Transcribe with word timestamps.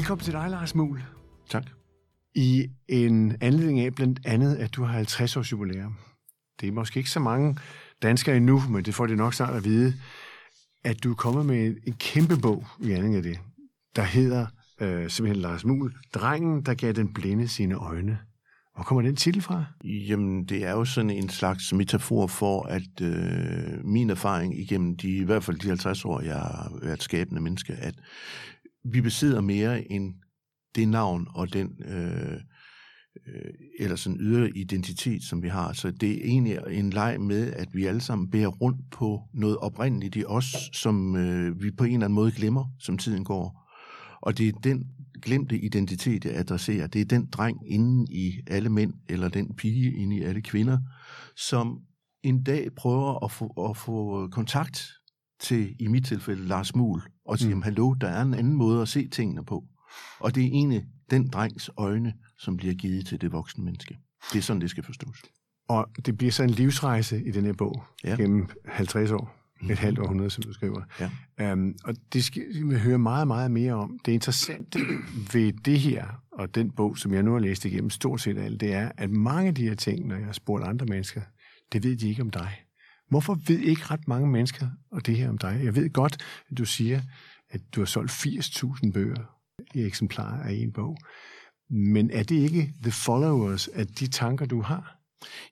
Velkommen 0.00 0.24
til 0.24 0.32
dig, 0.32 0.50
Lars 0.50 0.74
Muhl. 0.74 1.02
Tak. 1.48 1.64
I 2.34 2.66
en 2.88 3.36
anledning 3.40 3.80
af 3.80 3.94
blandt 3.94 4.20
andet, 4.24 4.56
at 4.56 4.74
du 4.74 4.82
har 4.82 4.92
50 4.92 5.36
års 5.36 5.52
jubilæum. 5.52 5.96
Det 6.60 6.68
er 6.68 6.72
måske 6.72 6.98
ikke 6.98 7.10
så 7.10 7.20
mange 7.20 7.56
danskere 8.02 8.36
endnu, 8.36 8.62
men 8.70 8.84
det 8.84 8.94
får 8.94 9.06
de 9.06 9.16
nok 9.16 9.34
snart 9.34 9.54
at 9.54 9.64
vide, 9.64 9.94
at 10.84 11.04
du 11.04 11.10
er 11.10 11.14
kommet 11.14 11.46
med 11.46 11.76
en 11.86 11.92
kæmpe 11.92 12.36
bog 12.36 12.66
i 12.80 12.90
anledning 12.90 13.16
af 13.16 13.22
det, 13.22 13.38
der 13.96 14.02
hedder 14.02 14.46
øh, 14.80 15.10
simpelthen 15.10 15.42
Lars 15.42 15.64
Muhl, 15.64 15.94
Drengen, 16.14 16.62
der 16.62 16.74
gav 16.74 16.92
den 16.92 17.12
blinde 17.12 17.48
sine 17.48 17.74
øjne. 17.74 18.18
Hvor 18.74 18.84
kommer 18.84 19.02
den 19.02 19.16
titel 19.16 19.42
fra? 19.42 19.64
Jamen, 19.84 20.44
det 20.44 20.64
er 20.64 20.70
jo 20.70 20.84
sådan 20.84 21.10
en 21.10 21.28
slags 21.28 21.72
metafor 21.72 22.26
for, 22.26 22.62
at 22.62 23.00
øh, 23.02 23.84
min 23.84 24.10
erfaring 24.10 24.60
igennem 24.60 24.96
de, 24.96 25.16
i 25.16 25.24
hvert 25.24 25.44
fald 25.44 25.58
de 25.58 25.68
50 25.68 26.04
år, 26.04 26.20
jeg 26.20 26.36
har 26.36 26.78
været 26.82 27.02
skabende 27.02 27.42
menneske, 27.42 27.72
at 27.72 27.94
vi 28.84 29.00
besidder 29.00 29.40
mere 29.40 29.92
end 29.92 30.14
det 30.74 30.88
navn 30.88 31.26
og 31.34 31.52
den 31.52 31.82
øh, 31.84 32.40
øh, 33.26 33.52
eller 33.78 33.96
sådan 33.96 34.20
ydre 34.20 34.50
identitet, 34.50 35.22
som 35.22 35.42
vi 35.42 35.48
har. 35.48 35.72
Så 35.72 35.90
det 35.90 36.10
er 36.10 36.24
egentlig 36.24 36.58
en 36.70 36.90
leg 36.90 37.20
med, 37.20 37.52
at 37.52 37.68
vi 37.72 37.86
alle 37.86 38.00
sammen 38.00 38.30
bærer 38.30 38.48
rundt 38.48 38.90
på 38.90 39.22
noget 39.34 39.56
oprindeligt 39.56 40.16
i 40.16 40.24
os, 40.24 40.70
som 40.72 41.16
øh, 41.16 41.62
vi 41.62 41.70
på 41.70 41.84
en 41.84 41.92
eller 41.92 42.04
anden 42.04 42.14
måde 42.14 42.32
glemmer, 42.32 42.64
som 42.78 42.98
tiden 42.98 43.24
går. 43.24 43.70
Og 44.20 44.38
det 44.38 44.48
er 44.48 44.52
den 44.52 44.84
glemte 45.22 45.58
identitet, 45.58 46.24
jeg 46.24 46.34
adresserer. 46.36 46.86
Det 46.86 47.00
er 47.00 47.04
den 47.04 47.26
dreng 47.26 47.72
inden 47.72 48.06
i 48.10 48.32
alle 48.46 48.68
mænd, 48.68 48.94
eller 49.08 49.28
den 49.28 49.54
pige 49.56 49.92
inde 49.92 50.16
i 50.16 50.22
alle 50.22 50.42
kvinder, 50.42 50.78
som 51.36 51.80
en 52.22 52.42
dag 52.42 52.68
prøver 52.76 53.24
at 53.24 53.30
få, 53.30 53.70
at 53.70 53.76
få 53.76 54.28
kontakt 54.28 54.88
til, 55.40 55.76
i 55.78 55.86
mit 55.86 56.06
tilfælde, 56.06 56.46
Lars 56.46 56.74
Muhl, 56.74 57.02
og 57.24 57.38
sige, 57.38 57.54
mm. 57.54 57.62
hallo, 57.62 57.94
der 57.94 58.08
er 58.08 58.22
en 58.22 58.34
anden 58.34 58.54
måde 58.54 58.82
at 58.82 58.88
se 58.88 59.08
tingene 59.08 59.44
på. 59.44 59.64
Og 60.20 60.34
det 60.34 60.44
er 60.44 60.46
egentlig 60.46 60.86
den 61.10 61.28
drengs 61.28 61.70
øjne, 61.76 62.14
som 62.38 62.56
bliver 62.56 62.74
givet 62.74 63.06
til 63.06 63.20
det 63.20 63.32
voksne 63.32 63.64
menneske. 63.64 63.98
Det 64.32 64.38
er 64.38 64.42
sådan, 64.42 64.62
det 64.62 64.70
skal 64.70 64.84
forstås. 64.84 65.22
Og 65.68 65.88
det 66.06 66.18
bliver 66.18 66.32
så 66.32 66.42
en 66.42 66.50
livsrejse 66.50 67.22
i 67.24 67.30
den 67.30 67.44
her 67.44 67.52
bog 67.52 67.82
ja. 68.04 68.16
gennem 68.16 68.48
50 68.66 69.10
år. 69.10 69.36
Et 69.70 69.78
halvt 69.78 69.98
århundrede, 69.98 70.30
som 70.30 70.42
du 70.42 70.52
skriver. 70.52 70.82
Ja. 71.38 71.52
Um, 71.52 71.74
og 71.84 71.94
det 72.12 72.24
skal 72.24 72.42
vi 72.64 72.78
høre 72.78 72.98
meget, 72.98 73.26
meget 73.26 73.50
mere 73.50 73.72
om. 73.72 73.98
Det 74.04 74.12
interessante 74.12 74.78
ved 75.32 75.52
det 75.52 75.80
her, 75.80 76.22
og 76.32 76.54
den 76.54 76.70
bog, 76.70 76.98
som 76.98 77.14
jeg 77.14 77.22
nu 77.22 77.32
har 77.32 77.38
læst 77.38 77.64
igennem 77.64 77.90
stort 77.90 78.20
set 78.20 78.38
alt, 78.38 78.60
det 78.60 78.72
er, 78.72 78.92
at 78.96 79.10
mange 79.10 79.48
af 79.48 79.54
de 79.54 79.68
her 79.68 79.74
ting, 79.74 80.06
når 80.06 80.16
jeg 80.16 80.24
har 80.24 80.32
spurgt 80.32 80.64
andre 80.64 80.86
mennesker, 80.86 81.20
det 81.72 81.84
ved 81.84 81.96
de 81.96 82.08
ikke 82.08 82.22
om 82.22 82.30
dig. 82.30 82.64
Hvorfor 83.10 83.34
ved 83.46 83.58
ikke 83.58 83.82
ret 83.84 84.08
mange 84.08 84.28
mennesker 84.28 84.66
og 84.92 85.06
det 85.06 85.16
her 85.16 85.28
om 85.28 85.38
dig? 85.38 85.60
Jeg 85.64 85.76
ved 85.76 85.92
godt, 85.92 86.16
at 86.50 86.58
du 86.58 86.64
siger, 86.64 87.00
at 87.50 87.60
du 87.74 87.80
har 87.80 87.86
solgt 87.86 88.10
80.000 88.10 88.92
bøger 88.92 89.36
i 89.74 89.82
eksemplarer 89.82 90.42
af 90.42 90.52
en 90.52 90.72
bog. 90.72 90.96
Men 91.70 92.10
er 92.10 92.22
det 92.22 92.36
ikke 92.36 92.74
the 92.82 92.92
followers 92.92 93.68
af 93.68 93.86
de 93.86 94.06
tanker, 94.06 94.46
du 94.46 94.62
har? 94.62 94.96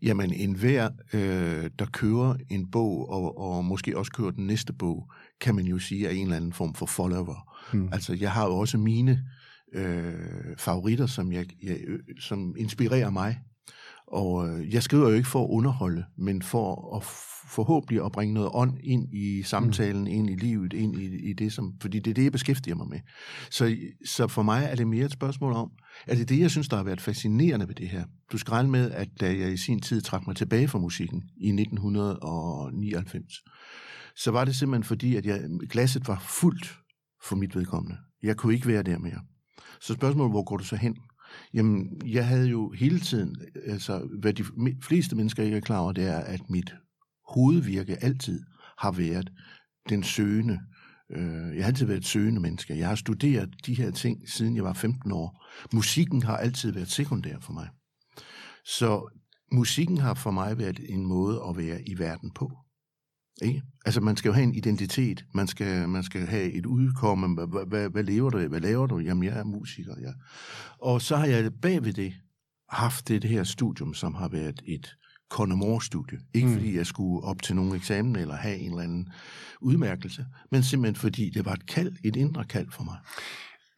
Jamen, 0.02 0.32
enhver, 0.32 0.90
øh, 1.12 1.70
der 1.78 1.86
kører 1.92 2.36
en 2.50 2.70
bog, 2.70 3.08
og, 3.08 3.38
og 3.38 3.64
måske 3.64 3.98
også 3.98 4.12
kører 4.12 4.30
den 4.30 4.46
næste 4.46 4.72
bog, 4.72 5.10
kan 5.40 5.54
man 5.54 5.64
jo 5.64 5.78
sige 5.78 6.06
er 6.06 6.10
en 6.10 6.22
eller 6.22 6.36
anden 6.36 6.52
form 6.52 6.74
for 6.74 6.86
follower. 6.86 7.54
Hmm. 7.72 7.88
Altså, 7.92 8.14
jeg 8.14 8.32
har 8.32 8.46
jo 8.46 8.56
også 8.56 8.78
mine 8.78 9.24
øh, 9.74 10.56
favoritter, 10.58 11.06
som, 11.06 11.32
jeg, 11.32 11.46
jeg, 11.62 11.78
som 12.20 12.54
inspirerer 12.58 13.10
mig. 13.10 13.38
Og 14.12 14.48
øh, 14.48 14.74
jeg 14.74 14.82
skriver 14.82 15.08
jo 15.08 15.14
ikke 15.14 15.28
for 15.28 15.44
at 15.44 15.48
underholde, 15.50 16.04
men 16.16 16.42
for 16.42 16.96
at 16.96 17.02
forhåbentlig 17.48 18.04
at 18.04 18.12
bringe 18.12 18.34
noget 18.34 18.50
ånd 18.52 18.78
ind 18.82 19.14
i 19.14 19.42
samtalen, 19.42 20.00
mm. 20.00 20.06
ind 20.06 20.30
i 20.30 20.34
livet, 20.34 20.72
ind 20.72 20.98
i, 20.98 21.30
i 21.30 21.32
det, 21.32 21.52
som, 21.52 21.74
fordi 21.80 21.98
det 21.98 22.10
er 22.10 22.14
det, 22.14 22.24
jeg 22.24 22.32
beskæftiger 22.32 22.76
mig 22.76 22.88
med. 22.88 23.00
Så, 23.50 23.76
så 24.04 24.26
for 24.26 24.42
mig 24.42 24.64
er 24.70 24.74
det 24.74 24.86
mere 24.86 25.04
et 25.04 25.12
spørgsmål 25.12 25.52
om, 25.52 25.70
er 26.06 26.14
det 26.14 26.28
det, 26.28 26.40
jeg 26.40 26.50
synes, 26.50 26.68
der 26.68 26.76
har 26.76 26.84
været 26.84 27.00
fascinerende 27.00 27.68
ved 27.68 27.74
det 27.74 27.88
her? 27.88 28.04
Du 28.32 28.38
skal 28.38 28.50
regne 28.50 28.70
med, 28.70 28.90
at 28.90 29.08
da 29.20 29.26
jeg 29.26 29.52
i 29.52 29.56
sin 29.56 29.80
tid 29.80 30.00
trak 30.00 30.26
mig 30.26 30.36
tilbage 30.36 30.68
fra 30.68 30.78
musikken 30.78 31.22
i 31.36 31.48
1999, 31.48 33.34
så 34.16 34.30
var 34.30 34.44
det 34.44 34.56
simpelthen 34.56 34.84
fordi, 34.84 35.16
at 35.16 35.26
jeg, 35.26 35.40
glasset 35.70 36.08
var 36.08 36.18
fuldt 36.28 36.78
for 37.24 37.36
mit 37.36 37.56
vedkommende. 37.56 37.96
Jeg 38.22 38.36
kunne 38.36 38.54
ikke 38.54 38.66
være 38.66 38.82
der 38.82 38.98
mere. 38.98 39.20
Så 39.80 39.94
spørgsmålet, 39.94 40.32
hvor 40.32 40.44
går 40.44 40.56
du 40.56 40.64
så 40.64 40.76
hen? 40.76 40.96
Jamen, 41.54 42.00
jeg 42.06 42.26
havde 42.26 42.48
jo 42.48 42.70
hele 42.70 43.00
tiden, 43.00 43.36
altså, 43.66 44.08
hvad 44.20 44.32
de 44.32 44.44
fleste 44.82 45.16
mennesker 45.16 45.42
ikke 45.42 45.56
er 45.56 45.60
klar 45.60 45.78
over, 45.78 45.92
det 45.92 46.04
er, 46.04 46.18
at 46.18 46.50
mit 46.50 46.74
hovedvirke 47.28 48.04
altid 48.04 48.42
har 48.78 48.90
været 48.90 49.32
den 49.88 50.02
søgende. 50.02 50.60
Øh, 51.10 51.56
jeg 51.56 51.64
har 51.64 51.68
altid 51.68 51.86
været 51.86 51.98
et 51.98 52.06
søgende 52.06 52.40
menneske. 52.40 52.78
Jeg 52.78 52.88
har 52.88 52.94
studeret 52.94 53.54
de 53.66 53.74
her 53.74 53.90
ting, 53.90 54.28
siden 54.28 54.56
jeg 54.56 54.64
var 54.64 54.72
15 54.72 55.12
år. 55.12 55.44
Musikken 55.72 56.22
har 56.22 56.36
altid 56.36 56.72
været 56.72 56.90
sekundær 56.90 57.38
for 57.40 57.52
mig. 57.52 57.68
Så 58.64 59.18
musikken 59.52 59.98
har 59.98 60.14
for 60.14 60.30
mig 60.30 60.58
været 60.58 60.80
en 60.88 61.06
måde 61.06 61.42
at 61.48 61.56
være 61.56 61.82
i 61.88 61.98
verden 61.98 62.30
på. 62.30 62.52
Ikke? 63.42 63.62
Altså, 63.84 64.00
man 64.00 64.16
skal 64.16 64.28
jo 64.28 64.32
have 64.32 64.44
en 64.44 64.54
identitet. 64.54 65.24
Man 65.34 65.46
skal, 65.46 65.88
man 65.88 66.02
skal 66.02 66.26
have 66.26 66.52
et 66.52 66.66
udkomme. 66.66 67.34
Hvad, 67.34 67.66
hvad, 67.68 67.90
hvad 67.90 68.02
lever 68.02 68.30
du? 68.30 68.38
Hvad 68.38 68.60
laver 68.60 68.86
du? 68.86 68.98
Jamen, 68.98 69.24
jeg 69.24 69.38
er 69.38 69.44
musiker, 69.44 69.94
ja. 70.00 70.12
Og 70.78 71.02
så 71.02 71.16
har 71.16 71.26
jeg 71.26 71.50
bagved 71.62 71.92
det 71.92 72.14
haft 72.68 73.08
det, 73.08 73.22
det 73.22 73.30
her 73.30 73.44
studium, 73.44 73.94
som 73.94 74.14
har 74.14 74.28
været 74.28 74.62
et 74.66 74.96
Connemore-studie. 75.30 76.18
Ikke 76.34 76.48
mm. 76.48 76.54
fordi 76.54 76.76
jeg 76.76 76.86
skulle 76.86 77.24
op 77.24 77.42
til 77.42 77.56
nogen 77.56 77.74
eksamen 77.74 78.16
eller 78.16 78.36
have 78.36 78.56
en 78.56 78.70
eller 78.70 78.82
anden 78.82 79.08
udmærkelse, 79.60 80.26
men 80.50 80.62
simpelthen 80.62 80.96
fordi 80.96 81.30
det 81.30 81.44
var 81.44 81.52
et 81.52 81.66
kald, 81.66 81.92
et 82.04 82.16
indre 82.16 82.44
kald 82.44 82.70
for 82.70 82.84
mig. 82.84 82.96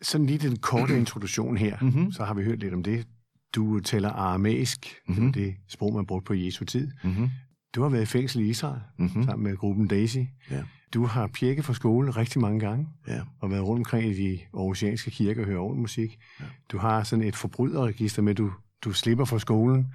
Sådan 0.03 0.27
lige 0.27 0.39
den 0.39 0.57
korte 0.57 0.97
introduktion 1.01 1.57
her, 1.57 1.77
mm-hmm. 1.81 2.13
så 2.13 2.25
har 2.25 2.35
vi 2.35 2.45
hørt 2.45 2.59
lidt 2.59 2.75
om 2.75 2.83
det. 2.83 3.07
Du 3.55 3.81
taler 3.81 4.09
aramæisk, 4.09 4.97
mm-hmm. 5.09 5.33
det 5.33 5.55
sprog, 5.69 5.95
man 5.95 6.07
brugte 6.07 6.27
på 6.27 6.35
Jesu 6.35 6.65
tid. 6.65 6.91
Mm-hmm. 7.05 7.31
Du 7.75 7.83
har 7.83 7.89
været 7.89 8.03
i 8.03 8.07
fængsel 8.07 8.41
i 8.41 8.49
Israel 8.49 8.81
mm-hmm. 8.99 9.25
sammen 9.25 9.45
med 9.45 9.57
gruppen 9.57 9.89
Daisy. 9.89 10.19
Ja. 10.51 10.63
Du 10.95 11.07
har 11.07 11.27
pirket 11.27 11.65
fra 11.65 11.75
skole 11.75 12.11
rigtig 12.11 12.41
mange 12.41 12.61
gange, 12.61 12.89
ja. 13.09 13.21
og 13.41 13.51
været 13.51 13.63
rundt 13.63 13.81
omkring 13.81 14.11
i 14.11 14.15
de 14.15 14.39
aarhusianske 14.55 15.11
kirker 15.11 15.43
og 15.43 15.47
hørt 15.47 15.77
musik. 15.77 16.19
Ja. 16.41 16.45
Du 16.73 16.79
har 16.79 17.03
sådan 17.03 17.25
et 17.25 17.37
forbryderregister 17.37 18.23
med, 18.23 18.31
at 18.31 18.39
du, 18.39 18.53
du 18.85 18.93
slipper 18.93 19.25
fra 19.25 19.39
skolen, 19.39 19.87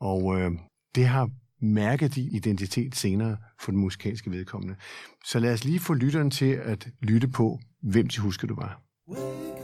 og 0.00 0.40
øh, 0.40 0.50
det 0.94 1.06
har 1.06 1.30
mærket 1.60 2.14
din 2.14 2.32
identitet 2.32 2.96
senere 2.96 3.36
for 3.60 3.70
den 3.70 3.80
musikalske 3.80 4.30
vedkommende. 4.30 4.76
Så 5.24 5.38
lad 5.38 5.52
os 5.52 5.64
lige 5.64 5.80
få 5.80 5.94
lytteren 5.94 6.30
til 6.30 6.52
at 6.52 6.88
lytte 7.00 7.28
på, 7.28 7.60
hvem 7.82 8.08
de 8.08 8.20
husker, 8.20 8.46
du 8.46 8.54
var. 8.54 8.82
Wake 9.08 9.62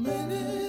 up, 0.00 0.63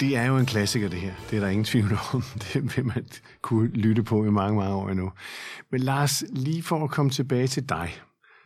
Det 0.00 0.16
er 0.16 0.24
jo 0.24 0.36
en 0.36 0.46
klassiker, 0.46 0.88
det 0.88 1.00
her. 1.00 1.14
Det 1.30 1.36
er 1.36 1.40
der 1.40 1.48
ingen 1.48 1.64
tvivl 1.64 1.98
om. 2.12 2.22
Det 2.52 2.76
vil 2.76 2.86
man 2.86 3.04
kunne 3.42 3.68
lytte 3.68 4.02
på 4.02 4.24
i 4.24 4.30
mange, 4.30 4.56
mange 4.56 4.74
år 4.74 4.88
endnu. 4.88 5.12
Men 5.70 5.80
Lars, 5.80 6.24
lige 6.30 6.62
for 6.62 6.84
at 6.84 6.90
komme 6.90 7.10
tilbage 7.10 7.46
til 7.46 7.68
dig, 7.68 7.90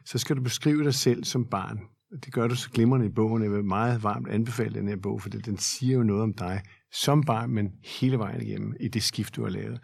så 0.05 0.19
skal 0.19 0.37
du 0.37 0.43
beskrive 0.43 0.85
dig 0.85 0.95
selv 0.95 1.25
som 1.25 1.45
barn. 1.45 1.81
Det 2.25 2.33
gør 2.33 2.49
du 2.49 2.55
så 2.55 2.71
glimrende 2.71 3.07
i 3.07 3.09
bogen. 3.09 3.43
Jeg 3.43 3.53
vil 3.53 3.65
meget 3.65 4.03
varmt 4.03 4.29
anbefale 4.29 4.75
den 4.75 4.89
her 4.89 4.97
bog, 4.97 5.23
for 5.23 5.29
den 5.29 5.59
siger 5.59 5.97
jo 5.97 6.03
noget 6.03 6.23
om 6.23 6.33
dig 6.33 6.61
som 6.93 7.23
barn, 7.23 7.51
men 7.51 7.69
hele 8.01 8.19
vejen 8.19 8.43
igennem 8.43 8.75
i 8.81 8.89
det 8.89 9.03
skift, 9.03 9.37
du 9.37 9.43
har 9.43 9.51
lavet. 9.51 9.81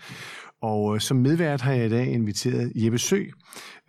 Og 0.63 0.95
øh, 0.95 1.01
som 1.01 1.17
medvært 1.17 1.61
har 1.61 1.73
jeg 1.73 1.87
i 1.87 1.91
dag 1.91 2.07
inviteret 2.07 2.73
Jeppe 2.75 2.99
Sø, 2.99 3.25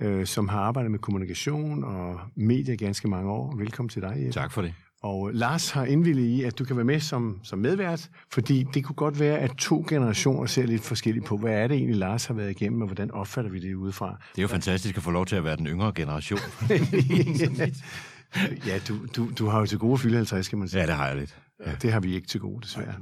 øh, 0.01 0.25
som 0.25 0.47
har 0.47 0.59
arbejdet 0.59 0.91
med 0.91 0.99
kommunikation 0.99 1.83
og 1.83 2.19
medier 2.35 2.75
ganske 2.75 3.07
mange 3.07 3.31
år. 3.31 3.55
Velkommen 3.57 3.89
til 3.89 4.01
dig, 4.01 4.13
Jeppe. 4.17 4.31
Tak 4.31 4.51
for 4.51 4.61
det. 4.61 4.73
Og 5.03 5.29
Lars 5.33 5.69
har 5.69 5.85
indvillet 5.85 6.23
i, 6.23 6.43
at 6.43 6.59
du 6.59 6.65
kan 6.65 6.75
være 6.75 6.85
med 6.85 6.99
som, 6.99 7.39
som 7.43 7.59
medvært, 7.59 8.09
fordi 8.31 8.65
det 8.73 8.83
kunne 8.83 8.95
godt 8.95 9.19
være, 9.19 9.37
at 9.37 9.51
to 9.57 9.85
generationer 9.89 10.45
ser 10.45 10.65
lidt 10.65 10.81
forskelligt 10.81 11.25
på, 11.25 11.37
hvad 11.37 11.53
er 11.53 11.67
det 11.67 11.77
egentlig, 11.77 11.95
Lars 11.95 12.25
har 12.25 12.33
været 12.33 12.49
igennem, 12.49 12.81
og 12.81 12.87
hvordan 12.87 13.11
opfatter 13.11 13.51
vi 13.51 13.59
det 13.59 13.75
udefra. 13.75 14.17
Det 14.31 14.37
er 14.37 14.41
jo 14.41 14.47
fantastisk 14.47 14.97
at 14.97 15.03
få 15.03 15.11
lov 15.11 15.25
til 15.25 15.35
at 15.35 15.43
være 15.43 15.57
den 15.57 15.67
yngre 15.67 15.91
generation. 15.95 16.39
ja, 18.67 18.79
du, 18.87 18.95
du, 19.15 19.29
du 19.39 19.47
har 19.47 19.59
jo 19.59 19.65
til 19.65 19.77
gode 19.77 19.97
fylde 19.97 20.15
50, 20.15 20.47
kan 20.47 20.59
man 20.59 20.67
sige. 20.67 20.81
Ja, 20.81 20.87
det 20.87 20.95
har 20.95 21.07
jeg 21.07 21.17
lidt. 21.17 21.37
Ja. 21.65 21.71
Det 21.81 21.91
har 21.91 21.99
vi 21.99 22.15
ikke 22.15 22.27
til 22.27 22.39
gode, 22.39 22.61
desværre. 22.61 22.93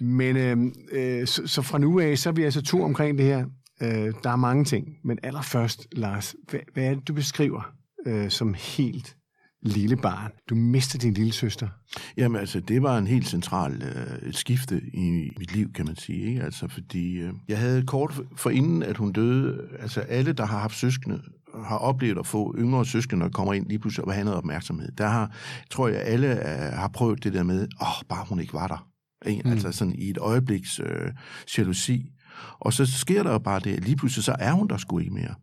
Men 0.00 0.36
øh, 0.36 0.56
øh, 0.92 1.26
så, 1.26 1.46
så 1.46 1.62
fra 1.62 1.78
nu 1.78 2.00
af, 2.00 2.18
så 2.18 2.28
er 2.28 2.32
vi 2.32 2.44
altså 2.44 2.62
to 2.62 2.82
omkring 2.82 3.18
det 3.18 3.26
her. 3.26 3.46
Øh, 3.82 4.12
der 4.22 4.30
er 4.30 4.36
mange 4.36 4.64
ting, 4.64 4.88
men 5.04 5.18
allerførst, 5.22 5.86
Lars, 5.92 6.34
hvad, 6.48 6.60
hvad 6.74 6.84
er 6.84 6.94
det, 6.94 7.08
du 7.08 7.12
beskriver 7.12 7.74
øh, 8.06 8.30
som 8.30 8.54
helt 8.54 9.16
lille 9.62 9.96
barn. 9.96 10.30
Du 10.50 10.54
mistede 10.54 11.02
din 11.02 11.14
lille 11.14 11.32
søster. 11.32 11.68
Jamen 12.16 12.40
altså, 12.40 12.60
det 12.60 12.82
var 12.82 12.98
en 12.98 13.06
helt 13.06 13.28
central 13.28 13.82
øh, 13.82 14.32
skifte 14.32 14.80
i 14.94 15.30
mit 15.38 15.54
liv, 15.54 15.72
kan 15.72 15.86
man 15.86 15.96
sige. 15.96 16.22
Ikke? 16.22 16.42
Altså, 16.42 16.68
fordi 16.68 17.12
øh, 17.12 17.32
jeg 17.48 17.58
havde 17.58 17.86
kort 17.86 18.20
for 18.36 18.50
inden, 18.50 18.82
at 18.82 18.96
hun 18.96 19.12
døde, 19.12 19.68
altså 19.80 20.00
alle, 20.00 20.32
der 20.32 20.46
har 20.46 20.58
haft 20.58 20.76
søskende, 20.76 21.20
har 21.64 21.76
oplevet 21.76 22.18
at 22.18 22.26
få 22.26 22.54
yngre 22.58 22.86
søskende, 22.86 23.24
der 23.24 23.30
kommer 23.30 23.54
ind 23.54 23.66
lige 23.66 23.78
pludselig 23.78 24.04
og 24.04 24.14
have 24.14 24.24
noget 24.24 24.38
opmærksomhed. 24.38 24.92
Der 24.98 25.08
har, 25.08 25.36
tror 25.70 25.88
jeg, 25.88 26.02
alle 26.02 26.28
øh, 26.28 26.72
har 26.72 26.88
prøvet 26.88 27.24
det 27.24 27.32
der 27.32 27.42
med, 27.42 27.68
åh, 27.80 27.88
oh, 27.88 28.04
bare 28.08 28.26
hun 28.28 28.40
ikke 28.40 28.54
var 28.54 28.66
der. 28.66 28.88
Ikke? 29.26 29.42
Mm. 29.44 29.50
Altså 29.50 29.72
sådan 29.72 29.94
i 29.94 30.10
et 30.10 30.18
øjebliks 30.18 30.80
øh, 30.80 31.12
jalousi. 31.58 32.12
Og 32.60 32.72
så 32.72 32.86
sker 32.86 33.22
der 33.22 33.32
jo 33.32 33.38
bare 33.38 33.60
det, 33.60 33.84
lige 33.84 33.96
pludselig 33.96 34.24
så 34.24 34.36
er 34.38 34.52
hun 34.52 34.68
der 34.68 34.76
sgu 34.76 34.98
ikke 34.98 35.14
mere. 35.14 35.34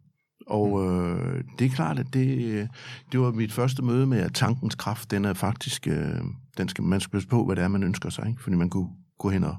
Og 0.50 0.79
mm. 0.79 1.15
øh, 1.15 1.44
det 1.60 1.65
er 1.65 1.70
klart, 1.70 2.00
at 2.00 2.13
det, 2.13 2.70
det 3.12 3.20
var 3.20 3.32
mit 3.32 3.53
første 3.53 3.82
møde 3.82 4.08
med, 4.08 4.20
at 4.20 4.34
tankens 4.34 4.75
kraft, 4.75 5.12
den 5.12 5.25
er 5.25 5.34
faktisk, 5.34 5.88
øh, 5.88 6.22
den 6.58 6.70
skal, 6.70 6.84
man 6.84 7.00
skal 7.00 7.12
passe 7.12 7.27
på, 7.27 7.46
hvad 7.46 7.56
det 7.56 7.63
er, 7.63 7.68
man 7.68 7.84
ønsker 7.84 8.10
sig, 8.10 8.27
ikke? 8.27 8.44
fordi 8.44 8.56
man 8.56 8.70
kunne 8.70 8.89
gå 9.18 9.29
hen 9.29 9.44
og, 9.44 9.58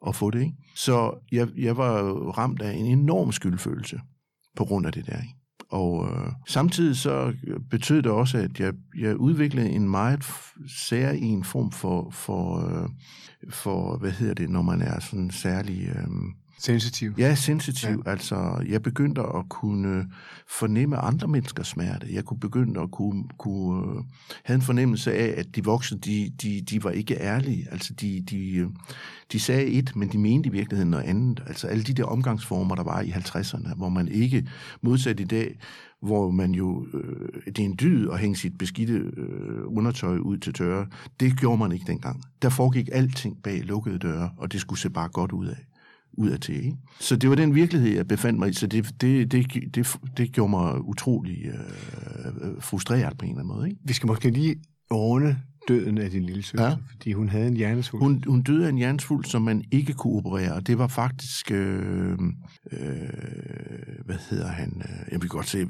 og 0.00 0.14
få 0.14 0.30
det. 0.30 0.40
Ikke? 0.40 0.56
Så 0.76 1.24
jeg, 1.32 1.48
jeg 1.56 1.76
var 1.76 2.02
ramt 2.38 2.62
af 2.62 2.72
en 2.72 2.86
enorm 2.86 3.32
skyldfølelse 3.32 4.00
på 4.56 4.64
grund 4.64 4.86
af 4.86 4.92
det 4.92 5.06
der. 5.06 5.16
Ikke? 5.16 5.34
Og 5.68 6.08
øh, 6.10 6.32
samtidig 6.48 6.96
så 6.96 7.34
betød 7.70 8.02
det 8.02 8.12
også, 8.12 8.38
at 8.38 8.60
jeg, 8.60 8.72
jeg 8.98 9.16
udviklede 9.16 9.70
en 9.70 9.88
meget 9.88 10.24
sær 10.68 11.10
en 11.10 11.44
form 11.44 11.70
for, 11.70 12.10
for, 12.10 12.68
øh, 12.68 12.88
for, 13.50 13.96
hvad 13.96 14.10
hedder 14.10 14.34
det, 14.34 14.50
når 14.50 14.62
man 14.62 14.82
er 14.82 15.00
sådan 15.00 15.30
særlig... 15.30 15.88
Øh, 15.88 16.08
Sensitiv. 16.58 17.14
Ja, 17.18 17.34
sensitiv. 17.34 18.02
Ja. 18.06 18.10
Altså, 18.10 18.64
jeg 18.68 18.82
begyndte 18.82 19.20
at 19.20 19.48
kunne 19.48 20.06
fornemme 20.48 20.96
andre 20.96 21.28
menneskers 21.28 21.68
smerte. 21.68 22.06
Jeg 22.12 22.24
kunne 22.24 22.40
begynde 22.40 22.80
at 22.80 22.90
kunne, 22.90 23.24
kunne 23.38 23.86
uh, 23.86 24.04
have 24.44 24.54
en 24.54 24.62
fornemmelse 24.62 25.12
af, 25.14 25.34
at 25.40 25.56
de 25.56 25.64
voksne, 25.64 25.98
de, 25.98 26.32
de, 26.42 26.60
de 26.60 26.84
var 26.84 26.90
ikke 26.90 27.14
ærlige. 27.20 27.66
Altså, 27.70 27.94
de, 27.94 28.24
de, 28.30 28.68
de 29.32 29.40
sagde 29.40 29.66
et, 29.66 29.96
men 29.96 30.08
de 30.08 30.18
mente 30.18 30.48
i 30.48 30.52
virkeligheden 30.52 30.90
noget 30.90 31.04
andet. 31.04 31.42
Altså, 31.46 31.66
alle 31.66 31.84
de 31.84 31.94
der 31.94 32.04
omgangsformer, 32.04 32.74
der 32.74 32.82
var 32.82 33.00
i 33.00 33.10
50'erne, 33.10 33.74
hvor 33.74 33.88
man 33.88 34.08
ikke, 34.08 34.48
modsat 34.82 35.20
i 35.20 35.24
dag, 35.24 35.58
hvor 36.02 36.30
man 36.30 36.54
jo, 36.54 36.86
øh, 36.94 37.42
det 37.46 37.58
er 37.58 37.64
en 37.64 37.76
dyd 37.80 38.08
at 38.10 38.18
hænge 38.18 38.36
sit 38.36 38.58
beskidte 38.58 38.92
øh, 38.92 39.76
undertøj 39.76 40.18
ud 40.18 40.38
til 40.38 40.52
tørre. 40.52 40.86
Det 41.20 41.38
gjorde 41.38 41.58
man 41.58 41.72
ikke 41.72 41.86
dengang. 41.86 42.22
Der 42.42 42.48
foregik 42.48 42.88
alting 42.92 43.42
bag 43.42 43.60
lukkede 43.64 43.98
døre, 43.98 44.30
og 44.36 44.52
det 44.52 44.60
skulle 44.60 44.80
se 44.80 44.90
bare 44.90 45.08
godt 45.08 45.32
ud 45.32 45.46
af 45.46 45.56
ud 46.16 46.28
af 46.28 46.40
til. 46.40 46.64
Ikke? 46.64 46.76
Så 47.00 47.16
det 47.16 47.30
var 47.30 47.36
den 47.36 47.54
virkelighed, 47.54 47.90
jeg 47.90 48.08
befandt 48.08 48.38
mig 48.38 48.50
i, 48.50 48.52
så 48.52 48.66
det, 48.66 49.00
det, 49.00 49.32
det, 49.32 49.74
det, 49.74 49.96
det 50.16 50.32
gjorde 50.32 50.50
mig 50.50 50.80
utrolig 50.80 51.44
øh, 51.44 51.54
øh 52.26 52.62
frustreret 52.62 53.18
på 53.18 53.24
en 53.24 53.30
eller 53.30 53.42
anden 53.42 53.56
måde. 53.56 53.68
Ikke? 53.68 53.80
Vi 53.84 53.92
skal 53.92 54.06
måske 54.06 54.30
lige 54.30 54.56
ordne 54.90 55.36
døden 55.68 55.98
af 55.98 56.10
din 56.10 56.22
lille 56.22 56.42
søster, 56.42 56.64
ja. 56.64 56.76
fordi 56.90 57.12
hun 57.12 57.28
havde 57.28 57.46
en 57.46 57.56
hjernesvulst. 57.56 58.04
Hun, 58.04 58.24
hun 58.26 58.42
døde 58.42 58.64
af 58.64 58.68
en 58.68 58.76
hjernesvulst, 58.76 59.30
som 59.30 59.42
man 59.42 59.64
ikke 59.70 59.92
kunne 59.92 60.16
operere, 60.16 60.52
og 60.52 60.66
det 60.66 60.78
var 60.78 60.86
faktisk, 60.86 61.50
øh, 61.50 62.12
øh, 62.72 62.88
hvad 64.04 64.16
hedder 64.30 64.48
han, 64.48 64.82
jeg 65.12 65.22
vil 65.22 65.28
godt 65.28 65.48
se, 65.48 65.66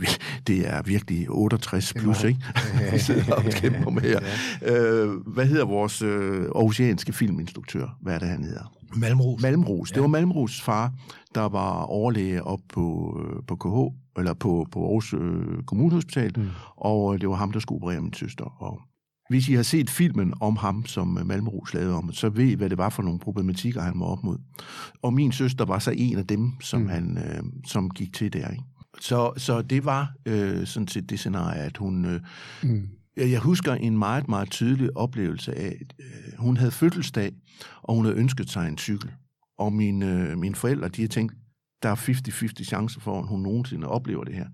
det 0.46 0.68
er 0.68 0.82
virkelig 0.82 1.26
68 1.30 1.94
plus, 1.94 2.24
ikke? 2.24 2.40
Vi 2.92 2.98
sidder 2.98 3.34
og 3.34 3.44
kæmper 3.44 3.90
med 3.90 4.02
her. 4.02 4.20
Ja. 4.62 4.76
Øh, 4.76 5.10
hvad 5.26 5.46
hedder 5.46 5.64
vores 5.64 6.02
øh, 6.02 6.46
oceanske 6.50 7.12
filminstruktør? 7.12 7.98
Hvad 8.02 8.14
er 8.14 8.18
det, 8.18 8.28
han 8.28 8.44
hedder? 8.44 8.72
Malmros. 8.96 9.42
Malmros. 9.42 9.90
Det 9.90 10.02
var 10.02 10.08
Malmros 10.08 10.62
far, 10.62 10.92
der 11.34 11.48
var 11.48 11.82
overlæge 11.82 12.42
op 12.42 12.60
på, 12.68 13.16
øh, 13.20 13.42
på 13.46 13.56
KH, 13.56 14.18
eller 14.18 14.34
på, 14.34 14.66
på 14.72 14.84
Aarhus 14.84 15.14
øh, 15.14 15.62
Kommunehospital, 15.66 16.32
mm. 16.36 16.48
og 16.76 17.20
det 17.20 17.28
var 17.28 17.34
ham, 17.34 17.52
der 17.52 17.60
skulle 17.60 17.82
operere 17.82 18.00
min 18.00 18.12
søster. 18.12 18.62
Og 18.62 18.80
hvis 19.34 19.48
I 19.48 19.52
har 19.52 19.62
set 19.62 19.90
filmen 19.90 20.34
om 20.40 20.56
ham, 20.56 20.86
som 20.86 21.18
øh, 21.18 21.26
Malmros 21.26 21.74
lavede 21.74 21.94
om, 21.94 22.12
så 22.12 22.28
ved 22.28 22.44
I, 22.44 22.54
hvad 22.54 22.70
det 22.70 22.78
var 22.78 22.88
for 22.88 23.02
nogle 23.02 23.18
problematikker, 23.18 23.82
han 23.82 24.00
var 24.00 24.06
op 24.06 24.24
mod. 24.24 24.38
Og 25.02 25.14
min 25.14 25.32
søster 25.32 25.64
var 25.64 25.78
så 25.78 25.90
en 25.96 26.18
af 26.18 26.26
dem, 26.26 26.52
som, 26.60 26.80
mm. 26.80 26.88
han, 26.88 27.18
øh, 27.18 27.42
som 27.66 27.90
gik 27.90 28.12
til 28.12 28.32
der. 28.32 28.50
Ikke? 28.50 28.64
Så, 29.00 29.32
så 29.36 29.62
det 29.62 29.84
var 29.84 30.12
øh, 30.26 30.66
sådan 30.66 30.88
set 30.88 31.10
det 31.10 31.18
scenarie, 31.18 31.60
at 31.60 31.76
hun, 31.76 32.04
øh, 32.04 32.20
mm. 32.62 32.88
Jeg 33.16 33.40
husker 33.40 33.74
en 33.74 33.98
meget, 33.98 34.28
meget 34.28 34.50
tydelig 34.50 34.96
oplevelse 34.96 35.54
af, 35.54 35.76
at 35.80 35.94
øh, 35.98 36.38
hun 36.38 36.56
havde 36.56 36.70
fødselsdag, 36.70 37.32
og 37.82 37.94
hun 37.94 38.04
havde 38.04 38.18
ønsket 38.18 38.50
sig 38.50 38.68
en 38.68 38.78
cykel. 38.78 39.10
Og 39.58 39.72
mine, 39.72 40.06
øh, 40.06 40.38
mine 40.38 40.54
forældre, 40.54 40.88
de 40.88 41.02
havde 41.02 41.12
tænkt, 41.12 41.34
der 41.82 41.88
er 41.88 41.96
50-50 41.96 42.64
chancer 42.64 43.00
for, 43.00 43.18
at 43.18 43.28
hun 43.28 43.40
nogensinde 43.40 43.88
oplever 43.88 44.24
det 44.24 44.34
her. 44.34 44.46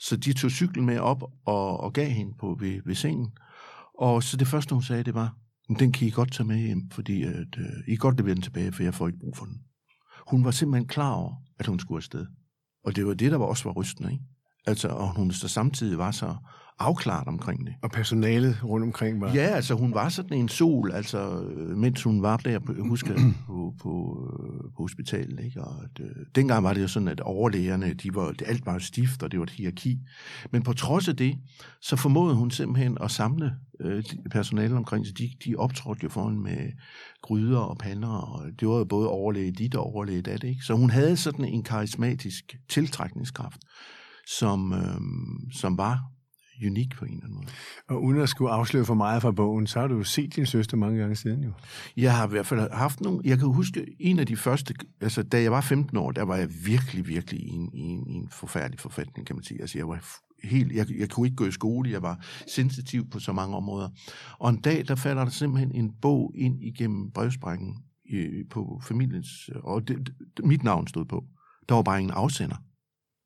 Så 0.00 0.16
de 0.16 0.32
tog 0.32 0.50
cyklen 0.50 0.86
med 0.86 0.98
op 0.98 1.22
og, 1.46 1.80
og 1.80 1.92
gav 1.92 2.08
hende 2.08 2.34
på 2.38 2.56
ved, 2.60 2.80
ved 2.84 2.94
sengen. 2.94 3.30
Og 3.98 4.22
så 4.22 4.36
det 4.36 4.48
første, 4.48 4.74
hun 4.74 4.82
sagde, 4.82 5.04
det 5.04 5.14
var, 5.14 5.36
den 5.78 5.92
kan 5.92 6.08
I 6.08 6.10
godt 6.10 6.32
tage 6.32 6.46
med 6.46 6.56
hjem, 6.56 6.90
fordi 6.90 7.22
at, 7.22 7.58
øh, 7.58 7.64
I 7.86 7.90
kan 7.90 7.98
godt 7.98 8.16
levere 8.16 8.34
den 8.34 8.42
tilbage, 8.42 8.72
for 8.72 8.82
jeg 8.82 8.94
får 8.94 9.06
ikke 9.06 9.18
brug 9.18 9.36
for 9.36 9.44
den. 9.44 9.62
Hun 10.30 10.44
var 10.44 10.50
simpelthen 10.50 10.88
klar 10.88 11.12
over, 11.12 11.34
at 11.58 11.66
hun 11.66 11.78
skulle 11.78 11.98
afsted. 11.98 12.26
Og 12.84 12.96
det 12.96 13.06
var 13.06 13.14
det, 13.14 13.30
der 13.30 13.38
var 13.38 13.46
også 13.46 13.64
var 13.64 13.72
rystende, 13.72 14.12
ikke? 14.12 14.24
Altså, 14.68 14.88
og 14.88 15.16
hun 15.16 15.30
så 15.30 15.48
samtidig 15.48 15.98
var 15.98 16.10
så 16.10 16.34
afklaret 16.78 17.28
omkring 17.28 17.66
det. 17.66 17.74
Og 17.82 17.90
personalet 17.90 18.64
rundt 18.64 18.84
omkring 18.84 19.20
var... 19.20 19.32
Ja, 19.34 19.46
altså 19.46 19.74
hun 19.74 19.94
var 19.94 20.08
sådan 20.08 20.38
en 20.38 20.48
sol, 20.48 20.92
altså 20.92 21.42
mens 21.76 22.02
hun 22.02 22.22
var 22.22 22.36
der, 22.36 22.58
på, 22.58 22.72
husker 22.78 23.14
på, 23.46 23.74
på, 23.82 24.16
på 24.76 24.82
hospitalet. 24.82 25.44
Ikke? 25.44 25.60
Og 25.60 25.74
at, 25.84 26.04
øh, 26.04 26.10
dengang 26.34 26.64
var 26.64 26.72
det 26.72 26.82
jo 26.82 26.88
sådan, 26.88 27.08
at 27.08 27.20
overlægerne, 27.20 27.94
de 27.94 28.14
var, 28.14 28.32
det, 28.32 28.42
alt 28.46 28.66
var 28.66 28.78
stift, 28.78 29.22
og 29.22 29.30
det 29.32 29.38
var 29.38 29.44
et 29.44 29.50
hierarki. 29.50 29.98
Men 30.50 30.62
på 30.62 30.72
trods 30.72 31.08
af 31.08 31.16
det, 31.16 31.38
så 31.80 31.96
formåede 31.96 32.34
hun 32.34 32.50
simpelthen 32.50 32.98
at 33.00 33.10
samle 33.10 33.52
øh, 33.80 34.04
personalet 34.30 34.76
omkring 34.76 35.06
sig. 35.06 35.18
De, 35.18 35.30
de 35.44 35.56
optrådte 35.56 36.00
jo 36.04 36.08
foran 36.08 36.38
med 36.38 36.72
gryder 37.22 37.58
og 37.58 37.78
pander, 37.78 38.08
og 38.08 38.46
det 38.60 38.68
var 38.68 38.78
jo 38.78 38.84
både 38.84 39.08
overlæge 39.08 39.52
dit 39.52 39.74
og 39.74 39.94
overlæge 39.94 40.22
dat. 40.22 40.44
Ikke? 40.44 40.62
Så 40.62 40.74
hun 40.74 40.90
havde 40.90 41.16
sådan 41.16 41.44
en 41.44 41.62
karismatisk 41.62 42.56
tiltrækningskraft, 42.68 43.60
som, 44.28 44.72
øh, 44.72 45.00
som 45.52 45.78
var 45.78 46.00
unik 46.66 46.96
på 46.96 47.04
en 47.04 47.10
eller 47.10 47.24
anden 47.24 47.36
måde. 47.36 47.46
Og 47.88 48.04
uden 48.04 48.20
at 48.20 48.28
skulle 48.28 48.50
afsløre 48.50 48.84
for 48.84 48.94
meget 48.94 49.22
fra 49.22 49.30
bogen, 49.30 49.66
så 49.66 49.80
har 49.80 49.86
du 49.86 49.96
jo 49.96 50.04
set 50.04 50.36
din 50.36 50.46
søster 50.46 50.76
mange 50.76 51.00
gange 51.00 51.16
siden 51.16 51.44
jo. 51.44 51.52
Jeg 51.96 52.16
har 52.16 52.26
i 52.26 52.30
hvert 52.30 52.46
fald 52.46 52.70
haft 52.72 53.00
nogle... 53.00 53.20
Jeg 53.24 53.38
kan 53.38 53.48
huske 53.48 53.86
en 54.00 54.18
af 54.18 54.26
de 54.26 54.36
første... 54.36 54.74
Altså, 55.00 55.22
da 55.22 55.42
jeg 55.42 55.52
var 55.52 55.60
15 55.60 55.96
år, 55.96 56.12
der 56.12 56.22
var 56.22 56.36
jeg 56.36 56.48
virkelig, 56.64 57.08
virkelig 57.08 57.40
i 57.40 57.48
en, 57.48 57.70
i 57.74 57.80
en, 57.80 58.06
i 58.06 58.12
en 58.12 58.28
forfærdelig 58.30 58.80
forfatning, 58.80 59.26
kan 59.26 59.36
man 59.36 59.44
sige. 59.44 59.60
Altså, 59.60 59.78
jeg 59.78 59.88
var 59.88 60.04
helt... 60.44 60.72
Jeg, 60.72 60.86
jeg 60.98 61.10
kunne 61.10 61.26
ikke 61.26 61.36
gå 61.36 61.46
i 61.46 61.52
skole, 61.52 61.90
jeg 61.90 62.02
var 62.02 62.24
sensitiv 62.46 63.10
på 63.10 63.18
så 63.18 63.32
mange 63.32 63.56
områder. 63.56 63.88
Og 64.38 64.50
en 64.50 64.60
dag, 64.60 64.84
der 64.88 64.94
falder 64.94 65.24
der 65.24 65.30
simpelthen 65.30 65.72
en 65.72 65.92
bog 66.02 66.32
ind 66.34 66.62
igennem 66.62 67.10
brevsprækken 67.10 67.76
på 68.50 68.80
familiens... 68.84 69.50
Og 69.64 69.88
det, 69.88 70.12
mit 70.44 70.62
navn 70.62 70.86
stod 70.86 71.04
på. 71.04 71.24
Der 71.68 71.74
var 71.74 71.82
bare 71.82 72.00
ingen 72.00 72.14
afsender. 72.14 72.56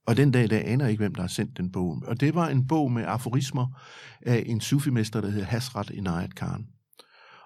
Og 0.07 0.17
den 0.17 0.31
dag, 0.31 0.51
der 0.51 0.59
aner 0.65 0.87
ikke, 0.87 1.01
hvem 1.01 1.15
der 1.15 1.23
har 1.23 1.29
sendt 1.29 1.57
den 1.57 1.73
bog. 1.73 2.03
Og 2.07 2.21
det 2.21 2.35
var 2.35 2.49
en 2.49 2.67
bog 2.67 2.93
med 2.93 3.05
aforismer 3.05 3.81
af 4.23 4.43
en 4.47 4.61
sufimester, 4.61 5.21
der 5.21 5.31
hedder 5.31 5.47
Hasrat 5.47 5.91
Inayat 5.91 6.35
Khan. 6.35 6.67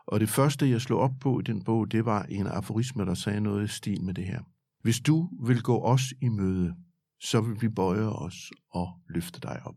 Og 0.06 0.20
det 0.20 0.28
første, 0.28 0.70
jeg 0.70 0.80
slog 0.80 1.00
op 1.00 1.10
på 1.20 1.40
i 1.40 1.42
den 1.42 1.64
bog, 1.64 1.92
det 1.92 2.04
var 2.04 2.22
en 2.22 2.46
aforisme, 2.46 3.04
der 3.04 3.14
sagde 3.14 3.40
noget 3.40 3.64
i 3.64 3.68
stil 3.68 4.02
med 4.02 4.14
det 4.14 4.24
her. 4.24 4.40
Hvis 4.82 5.00
du 5.00 5.28
vil 5.46 5.62
gå 5.62 5.84
os 5.84 6.02
i 6.22 6.28
møde, 6.28 6.74
så 7.20 7.40
vil 7.40 7.62
vi 7.62 7.68
bøje 7.68 8.08
os 8.08 8.50
og 8.70 8.88
løfte 9.08 9.40
dig 9.40 9.60
op. 9.64 9.76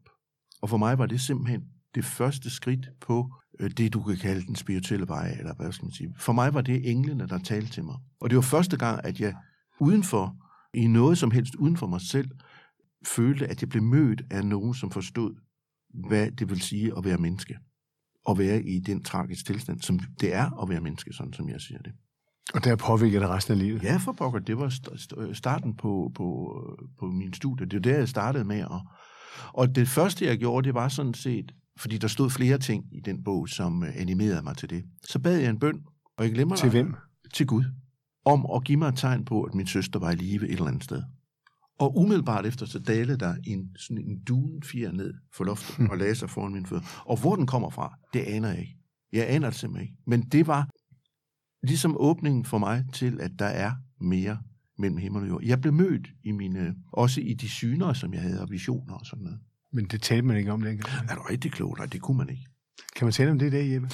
Og 0.61 0.69
for 0.69 0.77
mig 0.77 0.97
var 0.97 1.05
det 1.05 1.21
simpelthen 1.21 1.61
det 1.95 2.05
første 2.05 2.49
skridt 2.49 2.89
på 3.01 3.33
øh, 3.59 3.71
det, 3.71 3.93
du 3.93 4.03
kan 4.03 4.17
kalde 4.17 4.45
den 4.45 4.55
spirituelle 4.55 5.07
vej, 5.07 5.35
eller 5.39 5.55
hvad 5.55 5.71
skal 5.71 5.85
man 5.85 5.91
sige. 5.91 6.13
For 6.17 6.33
mig 6.33 6.53
var 6.53 6.61
det 6.61 6.91
englene, 6.91 7.27
der 7.27 7.37
talte 7.37 7.71
til 7.71 7.83
mig. 7.83 7.95
Og 8.21 8.29
det 8.29 8.35
var 8.35 8.41
første 8.41 8.77
gang, 8.77 9.05
at 9.05 9.19
jeg 9.19 9.35
udenfor, 9.79 10.35
i 10.73 10.87
noget 10.87 11.17
som 11.17 11.31
helst 11.31 11.55
uden 11.55 11.77
for 11.77 11.87
mig 11.87 12.01
selv, 12.01 12.29
følte, 13.07 13.47
at 13.47 13.61
jeg 13.61 13.69
blev 13.69 13.83
mødt 13.83 14.21
af 14.31 14.45
nogen, 14.45 14.73
som 14.73 14.91
forstod, 14.91 15.35
hvad 16.09 16.31
det 16.31 16.49
vil 16.49 16.61
sige 16.61 16.97
at 16.97 17.05
være 17.05 17.17
menneske. 17.17 17.57
Og 18.25 18.37
være 18.37 18.63
i 18.63 18.79
den 18.79 19.03
tragiske 19.03 19.53
tilstand, 19.53 19.81
som 19.81 19.99
det 19.99 20.33
er 20.33 20.61
at 20.61 20.69
være 20.69 20.81
menneske, 20.81 21.13
sådan 21.13 21.33
som 21.33 21.49
jeg 21.49 21.61
siger 21.61 21.81
det. 21.81 21.91
Og 22.53 22.63
der 22.63 22.75
påvirker 22.75 23.19
det 23.19 23.29
resten 23.29 23.53
af 23.53 23.59
livet? 23.59 23.83
Ja, 23.83 23.97
for 23.97 24.11
pokker. 24.11 24.39
Det 24.39 24.57
var 24.57 24.69
starten 25.33 25.75
på, 25.75 26.11
på, 26.15 26.55
på 26.99 27.05
min 27.05 27.33
studie. 27.33 27.65
Det 27.65 27.73
var 27.73 27.81
der, 27.81 27.97
jeg 27.97 28.09
startede 28.09 28.43
med. 28.43 28.63
Og, 28.63 28.81
og 29.53 29.75
det 29.75 29.87
første, 29.87 30.25
jeg 30.25 30.37
gjorde, 30.37 30.67
det 30.67 30.73
var 30.73 30.87
sådan 30.87 31.13
set, 31.13 31.51
fordi 31.79 31.97
der 31.97 32.07
stod 32.07 32.29
flere 32.29 32.57
ting 32.57 32.85
i 32.91 32.99
den 33.05 33.23
bog, 33.23 33.49
som 33.49 33.83
øh, 33.83 33.89
animerede 33.95 34.41
mig 34.43 34.57
til 34.57 34.69
det. 34.69 34.83
Så 35.03 35.19
bad 35.19 35.37
jeg 35.37 35.49
en 35.49 35.59
bøn, 35.59 35.81
og 36.17 36.25
jeg 36.25 36.33
glemmer 36.33 36.55
Til 36.55 36.69
hvem? 36.69 36.95
Til 37.33 37.47
Gud. 37.47 37.63
Om 38.25 38.45
at 38.55 38.63
give 38.63 38.77
mig 38.77 38.87
et 38.87 38.97
tegn 38.97 39.25
på, 39.25 39.43
at 39.43 39.55
min 39.55 39.67
søster 39.67 39.99
var 39.99 40.11
i 40.11 40.15
live 40.15 40.45
et 40.45 40.51
eller 40.51 40.67
andet 40.67 40.83
sted. 40.83 41.03
Og 41.79 41.97
umiddelbart 41.97 42.45
efter, 42.45 42.65
så 42.65 42.79
dalede 42.79 43.17
der 43.17 43.35
en, 43.47 43.75
sådan 43.75 44.03
en 44.03 44.23
dunfjer 44.23 44.91
ned 44.91 45.13
for 45.33 45.43
loftet 45.43 45.79
mm. 45.79 45.89
og 45.89 45.97
lagde 45.97 46.15
sig 46.15 46.29
foran 46.29 46.53
min 46.53 46.65
fødder. 46.65 47.03
Og 47.05 47.19
hvor 47.19 47.35
den 47.35 47.47
kommer 47.47 47.69
fra, 47.69 47.97
det 48.13 48.19
aner 48.19 48.49
jeg 48.49 48.59
ikke. 48.59 48.77
Jeg 49.13 49.29
aner 49.29 49.49
det 49.49 49.59
simpelthen 49.59 49.87
ikke. 49.89 50.01
Men 50.07 50.21
det 50.21 50.47
var 50.47 50.69
ligesom 51.63 51.95
åbningen 51.99 52.45
for 52.45 52.57
mig 52.57 52.85
til, 52.93 53.21
at 53.21 53.31
der 53.39 53.45
er 53.45 53.71
mere 54.01 54.37
mellem 54.77 54.97
himmel 54.97 55.21
og 55.21 55.29
jord. 55.29 55.43
Jeg 55.43 55.61
blev 55.61 55.73
mødt 55.73 56.07
i 56.23 56.31
mine, 56.31 56.75
også 56.93 57.21
i 57.21 57.33
de 57.33 57.49
syner, 57.49 57.93
som 57.93 58.13
jeg 58.13 58.21
havde, 58.21 58.41
og 58.41 58.51
visioner 58.51 58.93
og 58.93 59.05
sådan 59.05 59.23
noget. 59.23 59.39
Men 59.73 59.85
det 59.85 60.01
talte 60.01 60.25
man 60.25 60.37
ikke 60.37 60.51
om 60.51 60.61
længere? 60.61 60.89
Er 61.09 61.15
du 61.15 61.21
rigtig 61.21 61.51
klog? 61.51 61.75
Nej, 61.77 61.85
det 61.85 62.01
kunne 62.01 62.17
man 62.17 62.29
ikke. 62.29 62.45
Kan 62.95 63.05
man 63.05 63.11
tale 63.13 63.31
om 63.31 63.39
det 63.39 63.51
der, 63.51 63.63
Jeppe? 63.63 63.89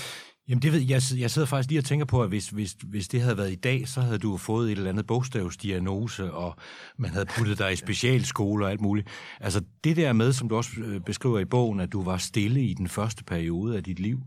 Jamen 0.50 0.62
det 0.62 0.72
ved 0.72 0.80
jeg, 0.80 1.02
jeg 1.18 1.32
sidder 1.32 1.48
faktisk 1.48 1.70
lige 1.70 1.80
og 1.80 1.86
tænker 1.86 2.06
på, 2.06 2.24
at 2.24 2.30
hvis, 2.30 2.50
hvis, 2.50 2.76
hvis 2.84 3.08
det 3.08 3.22
havde 3.22 3.38
været 3.38 3.52
i 3.52 3.56
dag, 3.56 3.88
så 3.88 4.02
havde 4.02 4.18
du 4.18 4.38
fået 4.38 4.72
et 4.72 4.78
eller 4.78 4.90
andet 4.90 5.08
bogstavsdiagnose, 5.08 6.34
og 6.34 6.56
man 6.98 7.12
havde 7.12 7.26
puttet 7.26 7.60
dig 7.60 7.74
i 7.74 7.76
specialskole 7.76 8.66
og 8.66 8.72
alt 8.72 8.82
muligt. 8.82 9.08
Altså 9.40 9.62
det 9.84 9.96
der 9.96 10.14
med, 10.14 10.34
som 10.34 10.50
du 10.50 10.56
også 10.56 10.72
øh, 10.78 11.02
beskriver 11.02 11.40
i 11.40 11.46
bogen, 11.46 11.80
at 11.80 11.94
du 11.94 12.04
var 12.04 12.18
stille 12.18 12.64
i 12.64 12.74
den 12.74 12.88
første 12.88 13.24
periode 13.24 13.78
af 13.78 13.84
dit 13.84 14.00
liv, 14.00 14.20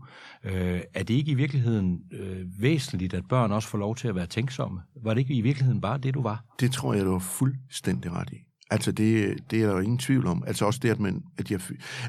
øh, 0.43 0.81
er 0.93 1.03
det 1.03 1.13
ikke 1.13 1.31
i 1.31 1.35
virkeligheden 1.35 2.01
øh, 2.11 2.61
væsentligt, 2.61 3.13
at 3.13 3.27
børn 3.29 3.51
også 3.51 3.69
får 3.69 3.77
lov 3.77 3.95
til 3.95 4.07
at 4.07 4.15
være 4.15 4.27
tænksomme? 4.27 4.81
Var 5.03 5.13
det 5.13 5.21
ikke 5.21 5.33
i 5.33 5.41
virkeligheden 5.41 5.81
bare 5.81 5.97
det, 5.97 6.13
du 6.13 6.21
var? 6.21 6.43
Det 6.59 6.71
tror 6.71 6.93
jeg, 6.93 7.05
du 7.05 7.11
var 7.11 7.19
fuldstændig 7.19 8.11
ret 8.11 8.29
i. 8.31 8.48
Altså, 8.69 8.91
det, 8.91 9.37
det 9.51 9.61
er 9.61 9.67
der 9.67 9.73
jo 9.73 9.79
ingen 9.79 9.97
tvivl 9.97 10.27
om. 10.27 10.43
Altså 10.47 10.65
også 10.65 10.79
det, 10.83 10.89
at, 10.89 10.99
man, 10.99 11.23
at 11.37 11.51
jeg... 11.51 11.61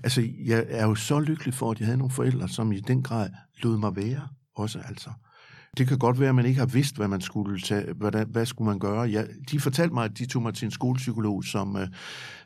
Altså, 0.02 0.28
jeg 0.44 0.64
er 0.68 0.86
jo 0.86 0.94
så 0.94 1.20
lykkelig 1.20 1.54
for, 1.54 1.70
at 1.70 1.78
jeg 1.80 1.86
havde 1.86 1.98
nogle 1.98 2.12
forældre, 2.12 2.48
som 2.48 2.72
i 2.72 2.80
den 2.80 3.02
grad 3.02 3.30
lod 3.62 3.78
mig 3.78 3.96
være 3.96 4.28
også, 4.56 4.78
altså. 4.88 5.10
Det 5.76 5.88
kan 5.88 5.98
godt 5.98 6.20
være, 6.20 6.28
at 6.28 6.34
man 6.34 6.46
ikke 6.46 6.58
har 6.58 6.66
vidst, 6.66 6.96
hvad 6.96 7.08
man 7.08 7.20
skulle 7.20 7.60
tage, 7.60 7.92
hvad, 7.92 8.26
hvad 8.26 8.46
skulle 8.46 8.68
man 8.68 8.78
gøre. 8.78 9.00
Jeg, 9.00 9.26
de 9.50 9.60
fortalte 9.60 9.94
mig, 9.94 10.04
at 10.04 10.18
de 10.18 10.26
tog 10.26 10.42
mig 10.42 10.54
til 10.54 10.64
en 10.64 10.70
skolepsykolog, 10.70 11.44
som, 11.44 11.76
øh, 11.76 11.88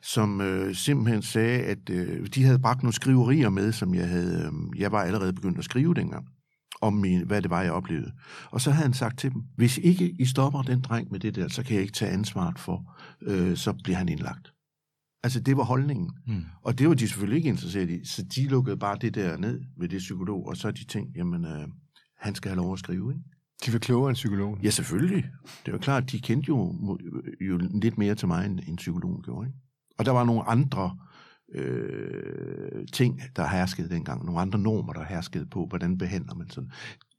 som 0.02 0.40
øh, 0.40 0.74
simpelthen 0.74 1.22
sagde, 1.22 1.62
at 1.62 1.90
øh, 1.90 2.26
de 2.34 2.44
havde 2.44 2.58
bragt 2.58 2.82
nogle 2.82 2.94
skriverier 2.94 3.48
med, 3.48 3.72
som 3.72 3.94
jeg 3.94 4.08
havde. 4.08 4.52
Øh, 4.52 4.80
jeg 4.80 4.92
var 4.92 5.02
allerede 5.02 5.32
begyndt 5.32 5.58
at 5.58 5.64
skrive 5.64 5.94
dengang 5.94 6.26
om 6.80 6.92
min, 6.92 7.26
hvad 7.26 7.42
det 7.42 7.50
var, 7.50 7.62
jeg 7.62 7.72
oplevede. 7.72 8.12
Og 8.50 8.60
så 8.60 8.70
havde 8.70 8.82
han 8.84 8.94
sagt 8.94 9.18
til 9.18 9.32
dem, 9.32 9.42
hvis 9.56 9.78
ikke 9.78 10.10
I 10.18 10.24
stopper 10.24 10.62
den 10.62 10.80
dreng 10.80 11.10
med 11.10 11.20
det 11.20 11.34
der, 11.34 11.48
så 11.48 11.62
kan 11.62 11.74
jeg 11.74 11.82
ikke 11.82 11.92
tage 11.92 12.10
ansvaret 12.10 12.58
for, 12.58 12.96
øh, 13.22 13.56
så 13.56 13.72
bliver 13.72 13.96
han 13.96 14.08
indlagt. 14.08 14.52
Altså, 15.22 15.40
det 15.40 15.56
var 15.56 15.64
holdningen. 15.64 16.10
Mm. 16.26 16.44
Og 16.62 16.78
det 16.78 16.88
var 16.88 16.94
de 16.94 17.08
selvfølgelig 17.08 17.36
ikke 17.36 17.48
interesseret 17.48 17.90
i, 17.90 18.04
så 18.04 18.22
de 18.22 18.48
lukkede 18.48 18.76
bare 18.76 18.98
det 19.00 19.14
der 19.14 19.36
ned 19.36 19.60
ved 19.76 19.88
det 19.88 19.98
psykolog, 19.98 20.46
og 20.46 20.56
så 20.56 20.70
de 20.70 20.84
tænkt, 20.84 21.16
jamen, 21.16 21.44
øh, 21.44 21.68
han 22.18 22.34
skal 22.34 22.48
have 22.48 22.56
lov 22.56 22.72
at 22.72 22.78
skrive, 22.78 23.12
ikke? 23.12 23.24
De 23.66 23.72
var 23.72 23.78
klogere 23.78 24.08
end 24.08 24.14
psykologen? 24.14 24.60
Ja, 24.62 24.70
selvfølgelig. 24.70 25.24
Det 25.66 25.72
var 25.72 25.78
klart, 25.78 26.12
de 26.12 26.20
kendte 26.20 26.48
jo, 26.48 26.98
jo 27.40 27.58
lidt 27.58 27.98
mere 27.98 28.14
til 28.14 28.28
mig, 28.28 28.46
end, 28.46 28.60
end 28.68 28.76
psykologen 28.76 29.22
gjorde, 29.22 29.46
ikke? 29.46 29.58
Og 29.98 30.04
der 30.04 30.12
var 30.12 30.24
nogle 30.24 30.42
andre 30.42 30.96
øh, 31.54 32.86
ting, 32.92 33.20
der 33.36 33.48
herskede 33.48 33.88
dengang. 33.88 34.24
Nogle 34.24 34.40
andre 34.40 34.58
normer, 34.58 34.92
der 34.92 35.04
herskede 35.04 35.46
på, 35.46 35.66
hvordan 35.66 35.98
behandler 35.98 36.34
man 36.34 36.50
sådan. 36.50 36.70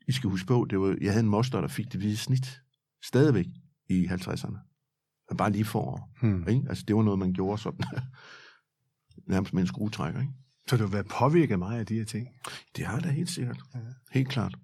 I 0.08 0.12
skal 0.12 0.30
huske 0.30 0.48
på, 0.48 0.68
det 0.70 0.80
var, 0.80 0.98
jeg 1.02 1.12
havde 1.12 1.24
en 1.24 1.30
moster, 1.30 1.62
der 1.62 1.68
fik 1.68 1.92
det 1.92 2.00
hvide 2.00 2.18
snit. 2.18 2.62
Stadigvæk 3.04 3.46
i 3.90 4.06
50'erne. 4.06 4.58
Bare 5.38 5.52
lige 5.52 5.66
for. 5.66 6.10
Hmm. 6.22 6.48
Ikke? 6.48 6.62
Altså, 6.70 6.84
det 6.88 6.96
var 6.96 7.04
noget, 7.04 7.20
man 7.20 7.34
gjorde 7.34 7.62
sådan. 7.62 7.86
nærmest 9.28 9.54
med 9.54 9.62
en 9.62 9.68
skruetrækker. 9.68 10.20
Ikke? 10.20 10.34
Så 10.68 10.78
du 10.78 10.84
har 10.84 10.92
været 10.92 11.08
påvirket 11.08 11.60
meget 11.60 11.80
af 11.80 11.86
de 11.86 11.94
her 11.94 12.06
ting? 12.06 12.28
Det 12.76 12.86
har 12.86 13.00
da 13.00 13.10
helt 13.10 13.30
sikkert. 13.30 13.60
Ja. 13.76 13.80
Helt 14.12 14.30
klart. 14.30 14.56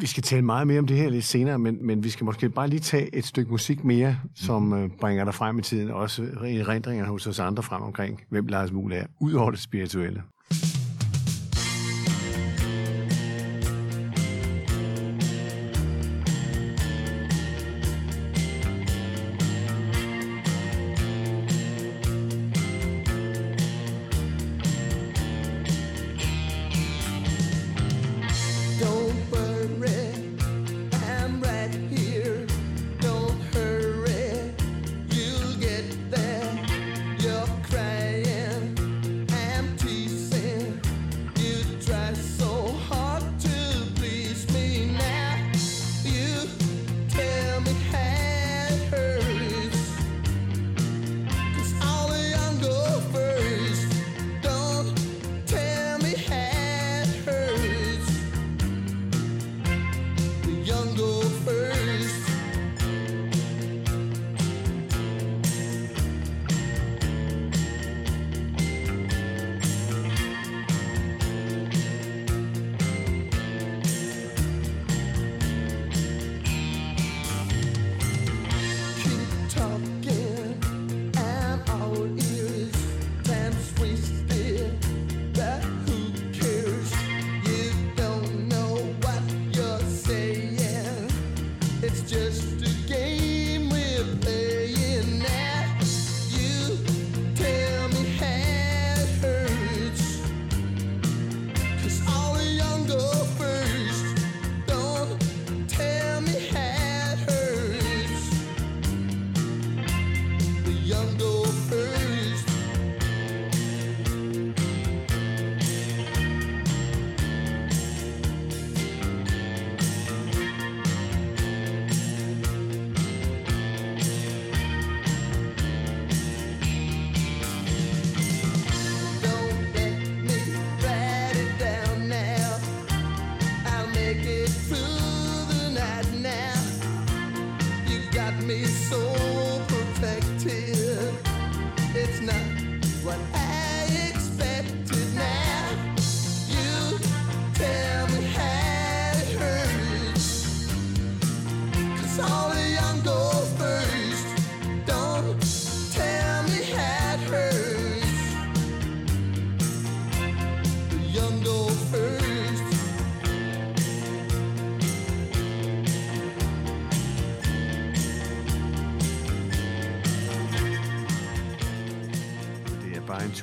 Vi 0.00 0.06
skal 0.06 0.22
tale 0.22 0.42
meget 0.42 0.66
mere 0.66 0.78
om 0.78 0.86
det 0.86 0.96
her 0.96 1.10
lidt 1.10 1.24
senere, 1.24 1.58
men, 1.58 1.86
men 1.86 2.04
vi 2.04 2.10
skal 2.10 2.24
måske 2.24 2.50
bare 2.50 2.68
lige 2.68 2.80
tage 2.80 3.14
et 3.14 3.24
stykke 3.24 3.50
musik 3.50 3.84
mere, 3.84 4.16
som 4.34 4.62
mm-hmm. 4.62 4.84
øh, 4.84 4.90
bringer 5.00 5.24
dig 5.24 5.34
frem 5.34 5.58
i 5.58 5.62
tiden, 5.62 5.90
og 5.90 6.00
også 6.00 6.22
erindringer 6.42 7.06
hos 7.06 7.26
os 7.26 7.38
andre 7.38 7.62
frem 7.62 7.82
omkring, 7.82 8.22
hvem 8.28 8.46
Lars 8.46 8.72
Muhl 8.72 8.92
er, 8.92 9.06
ud 9.20 9.32
over 9.32 9.50
det 9.50 9.60
spirituelle. 9.60 10.22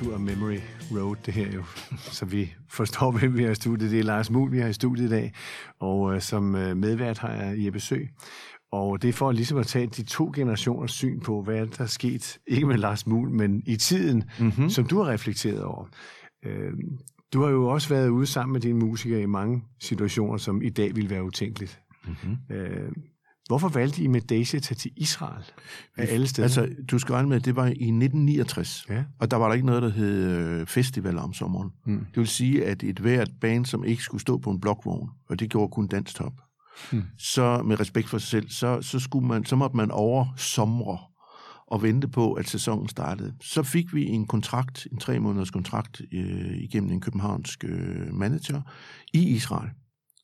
Tur 0.04 0.18
Memory 0.18 0.58
Road, 0.90 1.16
det 1.26 1.34
her 1.34 1.52
jo. 1.52 1.64
Så 2.18 2.24
vi 2.24 2.54
forstår, 2.68 3.10
hvem 3.10 3.36
vi 3.36 3.42
har 3.42 3.50
i 3.50 3.54
studiet. 3.54 3.90
Det 3.90 3.98
er 3.98 4.04
Lars 4.04 4.30
Muhl, 4.30 4.52
vi 4.52 4.58
har 4.58 4.68
i 4.68 4.72
studiet 4.72 5.06
i 5.06 5.10
dag. 5.10 5.32
Og 5.80 6.14
øh, 6.14 6.20
som 6.20 6.54
øh, 6.54 6.76
medvært 6.76 7.18
har 7.18 7.32
jeg 7.32 7.64
Jeppe 7.64 7.80
Sø. 7.80 7.98
Og 8.72 9.02
det 9.02 9.08
er 9.08 9.12
for 9.12 9.32
ligesom 9.32 9.58
at 9.58 9.66
tage 9.66 9.86
de 9.86 10.02
to 10.02 10.32
generationers 10.34 10.92
syn 10.92 11.20
på, 11.20 11.42
hvad 11.42 11.56
er 11.56 11.64
der 11.64 11.82
er 11.82 11.86
sket, 11.86 12.38
ikke 12.46 12.66
med 12.66 12.78
Lars 12.78 13.06
Muhl, 13.06 13.30
men 13.30 13.62
i 13.66 13.76
tiden, 13.76 14.24
mm-hmm. 14.40 14.70
som 14.70 14.86
du 14.86 15.02
har 15.02 15.12
reflekteret 15.12 15.62
over. 15.62 15.84
Øh, 16.44 16.72
du 17.32 17.42
har 17.42 17.50
jo 17.50 17.66
også 17.68 17.88
været 17.88 18.08
ude 18.08 18.26
sammen 18.26 18.52
med 18.52 18.60
dine 18.60 18.78
musikere 18.78 19.20
i 19.20 19.26
mange 19.26 19.62
situationer, 19.80 20.36
som 20.36 20.62
i 20.62 20.68
dag 20.70 20.96
ville 20.96 21.10
være 21.10 21.24
utænkeligt. 21.24 21.80
Mm-hmm. 22.06 22.56
Øh, 22.56 22.92
hvorfor 23.48 23.68
valgte 23.68 24.02
I 24.02 24.06
med 24.06 24.20
Daisy 24.20 24.56
at 24.56 24.62
tage 24.62 24.76
til 24.76 24.90
Israel 24.96 25.44
af 25.96 26.06
alle 26.10 26.26
steder? 26.26 26.44
Altså, 26.44 26.68
du 26.90 26.98
skal 26.98 27.12
regne 27.12 27.28
med, 27.28 27.36
at 27.36 27.44
det 27.44 27.56
var 27.56 27.66
i 27.66 27.70
1969, 27.70 28.86
Ja. 28.88 29.04
og 29.18 29.30
der 29.30 29.36
var 29.36 29.46
der 29.46 29.54
ikke 29.54 29.66
noget, 29.66 29.82
der 29.82 29.88
hed 29.88 30.30
øh, 30.30 30.66
festival 30.66 31.18
om 31.18 31.32
sommeren. 31.32 31.70
Mm. 31.86 31.98
Det 31.98 32.16
vil 32.16 32.28
sige, 32.28 32.66
at 32.66 32.82
et 32.82 32.98
hvert 32.98 33.30
band, 33.40 33.66
som 33.66 33.84
ikke 33.84 34.02
skulle 34.02 34.20
stå 34.20 34.38
på 34.38 34.50
en 34.50 34.60
blokvogn, 34.60 35.10
og 35.28 35.40
det 35.40 35.50
gjorde 35.50 35.72
kun 35.72 35.86
Dansk 35.86 36.14
Top, 36.14 36.32
mm. 36.92 37.02
så 37.18 37.62
med 37.62 37.80
respekt 37.80 38.08
for 38.08 38.18
sig 38.18 38.28
selv, 38.28 38.48
så, 38.48 38.82
så, 38.82 38.98
skulle 39.00 39.28
man, 39.28 39.44
så 39.44 39.56
måtte 39.56 39.76
man 39.76 39.90
over 39.90 40.26
somre 40.36 40.98
og 41.66 41.82
vente 41.82 42.08
på, 42.08 42.32
at 42.32 42.48
sæsonen 42.48 42.88
startede. 42.88 43.34
Så 43.40 43.62
fik 43.62 43.94
vi 43.94 44.06
en 44.06 44.26
kontrakt, 44.26 44.88
en 44.92 44.98
tre 44.98 45.18
måneders 45.20 45.50
kontrakt 45.50 46.00
øh, 46.12 46.56
igennem 46.56 46.92
en 46.92 47.00
københavnsk 47.00 47.64
øh, 47.64 48.14
manager 48.14 48.62
i 49.14 49.28
Israel, 49.28 49.70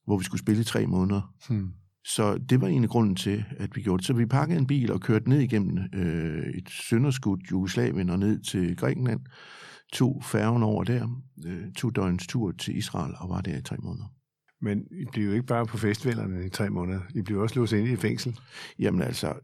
hvor 0.06 0.18
vi 0.18 0.24
skulle 0.24 0.40
spille 0.40 0.60
i 0.60 0.64
tre 0.64 0.86
måneder. 0.86 1.34
Hmm. 1.48 1.72
Så 2.04 2.38
det 2.38 2.60
var 2.60 2.68
egentlig 2.68 2.90
grunden 2.90 3.16
til, 3.16 3.44
at 3.56 3.76
vi 3.76 3.82
gjorde 3.82 3.98
det. 3.98 4.06
Så 4.06 4.12
vi 4.12 4.26
pakkede 4.26 4.58
en 4.58 4.66
bil 4.66 4.92
og 4.92 5.00
kørte 5.00 5.28
ned 5.28 5.40
igennem 5.40 5.78
øh, 5.94 6.46
et 6.46 6.70
sønderskudt 6.70 7.50
Jugoslavien 7.50 8.10
og 8.10 8.18
ned 8.18 8.40
til 8.40 8.76
Grækenland. 8.76 9.20
Tog 9.92 10.24
færgen 10.24 10.62
over 10.62 10.84
der, 10.84 11.22
øh, 11.46 11.72
to 11.72 11.90
døgns 11.90 12.26
tur 12.26 12.52
til 12.52 12.76
Israel 12.76 13.14
og 13.18 13.28
var 13.28 13.40
der 13.40 13.58
i 13.58 13.62
tre 13.62 13.76
måneder. 13.76 14.06
Men 14.62 14.78
I 14.90 15.04
blev 15.12 15.26
jo 15.26 15.32
ikke 15.32 15.46
bare 15.46 15.66
på 15.66 15.78
festivalerne 15.78 16.46
i 16.46 16.48
tre 16.48 16.70
måneder. 16.70 17.00
I 17.14 17.22
blev 17.22 17.40
også 17.40 17.60
låst 17.60 17.72
ind 17.72 17.88
i 17.88 17.92
et 17.92 17.98
fængsel. 17.98 18.38
Jamen 18.78 19.02
altså, 19.02 19.34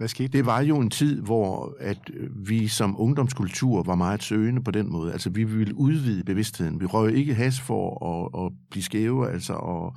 Hvad 0.00 0.08
skete 0.08 0.38
det 0.38 0.46
var 0.46 0.60
jo 0.60 0.78
en 0.78 0.90
tid, 0.90 1.22
hvor 1.22 1.76
at 1.80 2.10
øh, 2.14 2.48
vi 2.48 2.68
som 2.68 3.00
ungdomskultur 3.00 3.82
var 3.82 3.94
meget 3.94 4.22
søgende 4.22 4.62
på 4.62 4.70
den 4.70 4.92
måde. 4.92 5.12
Altså, 5.12 5.30
vi 5.30 5.44
ville 5.44 5.74
udvide 5.74 6.24
bevidstheden. 6.24 6.80
Vi 6.80 6.86
røg 6.86 7.14
ikke 7.14 7.34
has 7.34 7.60
for 7.60 8.06
at, 8.06 8.46
at 8.46 8.52
blive 8.70 8.82
skæve, 8.82 9.30
altså 9.30 9.52
og, 9.52 9.96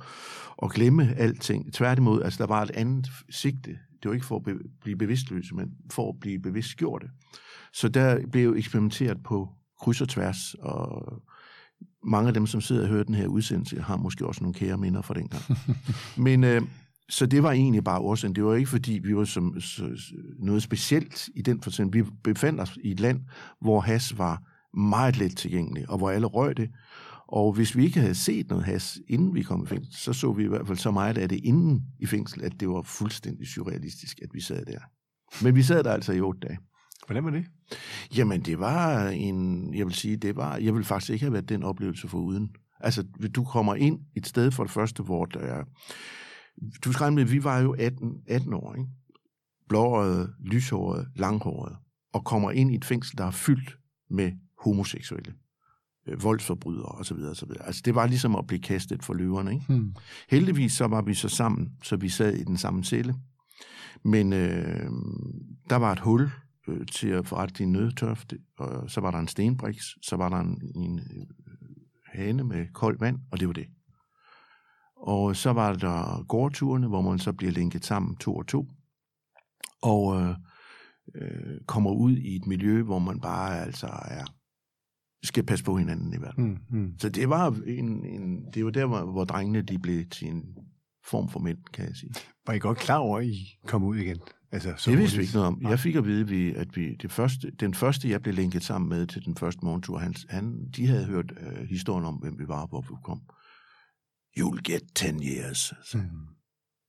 og 0.56 0.70
glemme 0.70 1.14
alting. 1.16 1.72
Tværtimod, 1.72 2.22
altså, 2.22 2.38
der 2.38 2.46
var 2.46 2.62
et 2.62 2.70
andet 2.70 3.10
sigte. 3.30 3.70
Det 3.70 4.08
var 4.08 4.12
ikke 4.12 4.26
for 4.26 4.36
at 4.36 4.42
be, 4.42 4.54
blive 4.82 4.96
bevidstløse, 4.96 5.54
men 5.54 5.68
for 5.90 6.08
at 6.08 6.20
blive 6.20 6.38
bevidstgjorte. 6.38 7.06
Så 7.72 7.88
der 7.88 8.26
blev 8.32 8.54
eksperimenteret 8.56 9.22
på 9.22 9.48
kryds 9.80 10.00
og 10.00 10.08
tværs, 10.08 10.54
og 10.54 11.12
mange 12.02 12.28
af 12.28 12.34
dem, 12.34 12.46
som 12.46 12.60
sidder 12.60 12.82
og 12.82 12.88
hører 12.88 13.04
den 13.04 13.14
her 13.14 13.26
udsendelse, 13.26 13.80
har 13.80 13.96
måske 13.96 14.26
også 14.26 14.42
nogle 14.42 14.54
kære 14.54 14.78
minder 14.78 15.02
fra 15.02 15.14
dengang. 15.14 15.42
Men 16.26 16.44
øh, 16.44 16.62
så 17.08 17.26
det 17.26 17.42
var 17.42 17.52
egentlig 17.52 17.84
bare 17.84 17.98
årsagen. 17.98 18.34
Det 18.34 18.44
var 18.44 18.54
ikke, 18.54 18.70
fordi 18.70 19.00
vi 19.04 19.16
var 19.16 19.24
som, 19.24 19.60
så, 19.60 19.90
noget 20.38 20.62
specielt 20.62 21.28
i 21.34 21.42
den 21.42 21.62
forstand. 21.62 21.92
Vi 21.92 22.04
befandt 22.24 22.60
os 22.60 22.78
i 22.84 22.90
et 22.90 23.00
land, 23.00 23.20
hvor 23.60 23.80
has 23.80 24.18
var 24.18 24.42
meget 24.76 25.16
let 25.16 25.36
tilgængelig, 25.36 25.90
og 25.90 25.98
hvor 25.98 26.10
alle 26.10 26.26
røg 26.26 26.56
det. 26.56 26.70
Og 27.28 27.52
hvis 27.52 27.76
vi 27.76 27.84
ikke 27.84 28.00
havde 28.00 28.14
set 28.14 28.48
noget 28.48 28.64
has, 28.64 28.98
inden 29.08 29.34
vi 29.34 29.42
kom 29.42 29.62
i 29.62 29.66
fængsel, 29.66 29.94
så 29.94 30.12
så 30.12 30.32
vi 30.32 30.44
i 30.44 30.48
hvert 30.48 30.66
fald 30.66 30.78
så 30.78 30.90
meget 30.90 31.18
af 31.18 31.28
det 31.28 31.40
inden 31.44 31.82
i 32.00 32.06
fængsel, 32.06 32.44
at 32.44 32.52
det 32.60 32.68
var 32.68 32.82
fuldstændig 32.82 33.46
surrealistisk, 33.48 34.18
at 34.22 34.28
vi 34.32 34.40
sad 34.40 34.64
der. 34.64 34.78
Men 35.42 35.54
vi 35.54 35.62
sad 35.62 35.84
der 35.84 35.92
altså 35.92 36.12
i 36.12 36.20
otte 36.20 36.40
dage. 36.40 36.58
Hvordan 37.06 37.24
var 37.24 37.30
det? 37.30 37.44
Jamen, 38.16 38.40
det 38.40 38.58
var 38.58 39.08
en, 39.08 39.74
jeg 39.74 39.86
vil 39.86 39.94
sige, 39.94 40.16
det 40.16 40.36
var, 40.36 40.56
jeg 40.56 40.74
vil 40.74 40.84
faktisk 40.84 41.10
ikke 41.10 41.24
have 41.24 41.32
været 41.32 41.48
den 41.48 41.62
oplevelse 41.62 42.08
for 42.08 42.18
uden. 42.18 42.50
Altså, 42.80 43.02
du 43.34 43.44
kommer 43.44 43.74
ind 43.74 43.98
et 44.16 44.26
sted 44.26 44.50
for 44.50 44.64
det 44.64 44.72
første, 44.72 45.02
hvor 45.02 45.24
der 45.24 45.40
er, 45.40 45.64
du 46.84 46.92
skal 46.92 47.12
med, 47.12 47.24
vi 47.24 47.44
var 47.44 47.58
jo 47.58 47.74
18, 47.78 48.22
18 48.26 48.54
år, 48.54 48.74
ikke? 48.74 48.90
Blåøjet, 49.68 50.34
lyshåret, 50.40 51.08
langhåret, 51.16 51.76
og 52.12 52.24
kommer 52.24 52.50
ind 52.50 52.72
i 52.72 52.74
et 52.74 52.84
fængsel, 52.84 53.18
der 53.18 53.24
er 53.24 53.30
fyldt 53.30 53.78
med 54.10 54.32
homoseksuelle, 54.64 55.34
øh, 56.08 56.22
voldsforbrydere 56.22 56.84
osv. 56.84 57.16
osv. 57.16 57.50
Altså, 57.60 57.82
det 57.84 57.94
var 57.94 58.06
ligesom 58.06 58.36
at 58.36 58.46
blive 58.46 58.60
kastet 58.60 59.04
for 59.04 59.14
løverne, 59.14 59.52
ikke? 59.54 59.66
Hmm. 59.68 59.94
Heldigvis 60.30 60.72
så 60.72 60.86
var 60.86 61.02
vi 61.02 61.14
så 61.14 61.28
sammen, 61.28 61.72
så 61.82 61.96
vi 61.96 62.08
sad 62.08 62.34
i 62.34 62.44
den 62.44 62.56
samme 62.56 62.84
celle. 62.84 63.14
Men 64.02 64.32
øh, 64.32 64.90
der 65.70 65.76
var 65.76 65.92
et 65.92 66.00
hul 66.00 66.30
øh, 66.68 66.86
til 66.86 67.08
at 67.08 67.26
forrette 67.26 67.54
din 67.58 67.72
nødtørft, 67.72 68.34
og 68.58 68.90
så 68.90 69.00
var 69.00 69.10
der 69.10 69.18
en 69.18 69.28
stenbriks, 69.28 69.84
så 70.02 70.16
var 70.16 70.28
der 70.28 70.36
en, 70.36 70.62
en 70.74 70.98
øh, 70.98 71.26
hane 72.06 72.44
med 72.44 72.66
koldt 72.72 73.00
vand, 73.00 73.18
og 73.30 73.40
det 73.40 73.48
var 73.48 73.54
det. 73.54 73.66
Og 75.06 75.36
så 75.36 75.52
var 75.52 75.72
der 75.72 76.24
gårdturene, 76.28 76.88
hvor 76.88 77.00
man 77.02 77.18
så 77.18 77.32
bliver 77.32 77.52
linket 77.52 77.84
sammen 77.84 78.16
to 78.16 78.36
og 78.36 78.46
to, 78.46 78.68
og 79.82 80.20
øh, 80.22 80.34
øh, 81.14 81.60
kommer 81.66 81.90
ud 81.90 82.16
i 82.16 82.36
et 82.36 82.46
miljø, 82.46 82.82
hvor 82.82 82.98
man 82.98 83.20
bare 83.20 83.60
altså 83.62 83.86
er, 83.86 84.24
skal 85.22 85.46
passe 85.46 85.64
på 85.64 85.76
hinanden 85.76 86.14
i 86.14 86.16
verden. 86.16 86.44
Hmm. 86.44 86.58
Hmm. 86.80 86.98
Så 86.98 87.08
det 87.08 87.28
var, 87.28 87.56
en, 87.66 88.04
en, 88.06 88.52
det 88.54 88.64
var 88.64 88.70
der, 88.70 88.86
hvor, 88.86 89.04
hvor 89.12 89.24
drengene 89.24 89.62
de 89.62 89.78
blev 89.78 90.04
til 90.08 90.28
en 90.28 90.42
form 91.06 91.28
for 91.28 91.40
mænd, 91.40 91.58
kan 91.72 91.84
jeg 91.86 91.96
sige. 91.96 92.10
Var 92.46 92.52
I 92.54 92.58
godt 92.58 92.78
klar 92.78 92.98
over, 92.98 93.18
at 93.18 93.26
I 93.26 93.58
kom 93.66 93.82
ud 93.84 93.96
igen? 93.96 94.18
Altså, 94.52 94.74
så 94.76 94.90
Det 94.90 94.98
vidste 94.98 95.16
vi 95.16 95.22
ikke 95.22 95.34
noget 95.34 95.48
om. 95.48 95.58
Nej. 95.60 95.70
Jeg 95.70 95.78
fik 95.78 95.94
at 95.94 96.04
vide, 96.04 96.28
vi- 96.28 96.54
at 96.54 96.76
vi, 96.76 96.94
det 96.94 97.12
første, 97.12 97.50
den 97.60 97.74
første, 97.74 98.10
jeg 98.10 98.22
blev 98.22 98.34
linket 98.34 98.62
sammen 98.62 98.88
med 98.88 99.06
til 99.06 99.24
den 99.24 99.36
første 99.36 99.60
morgentur, 99.64 99.98
han, 99.98 100.14
han, 100.28 100.68
de 100.76 100.86
havde 100.86 101.04
hørt 101.04 101.30
uh, 101.30 101.64
historien 101.68 102.04
om, 102.04 102.14
hvem 102.14 102.38
vi 102.38 102.48
var, 102.48 102.66
hvor 102.66 102.80
vi 102.80 102.94
kom. 103.04 103.20
You'll 104.38 104.62
get 104.62 104.82
10 104.94 105.06
years. 105.22 105.72
Så, 105.84 105.98
Hmm. 105.98 106.08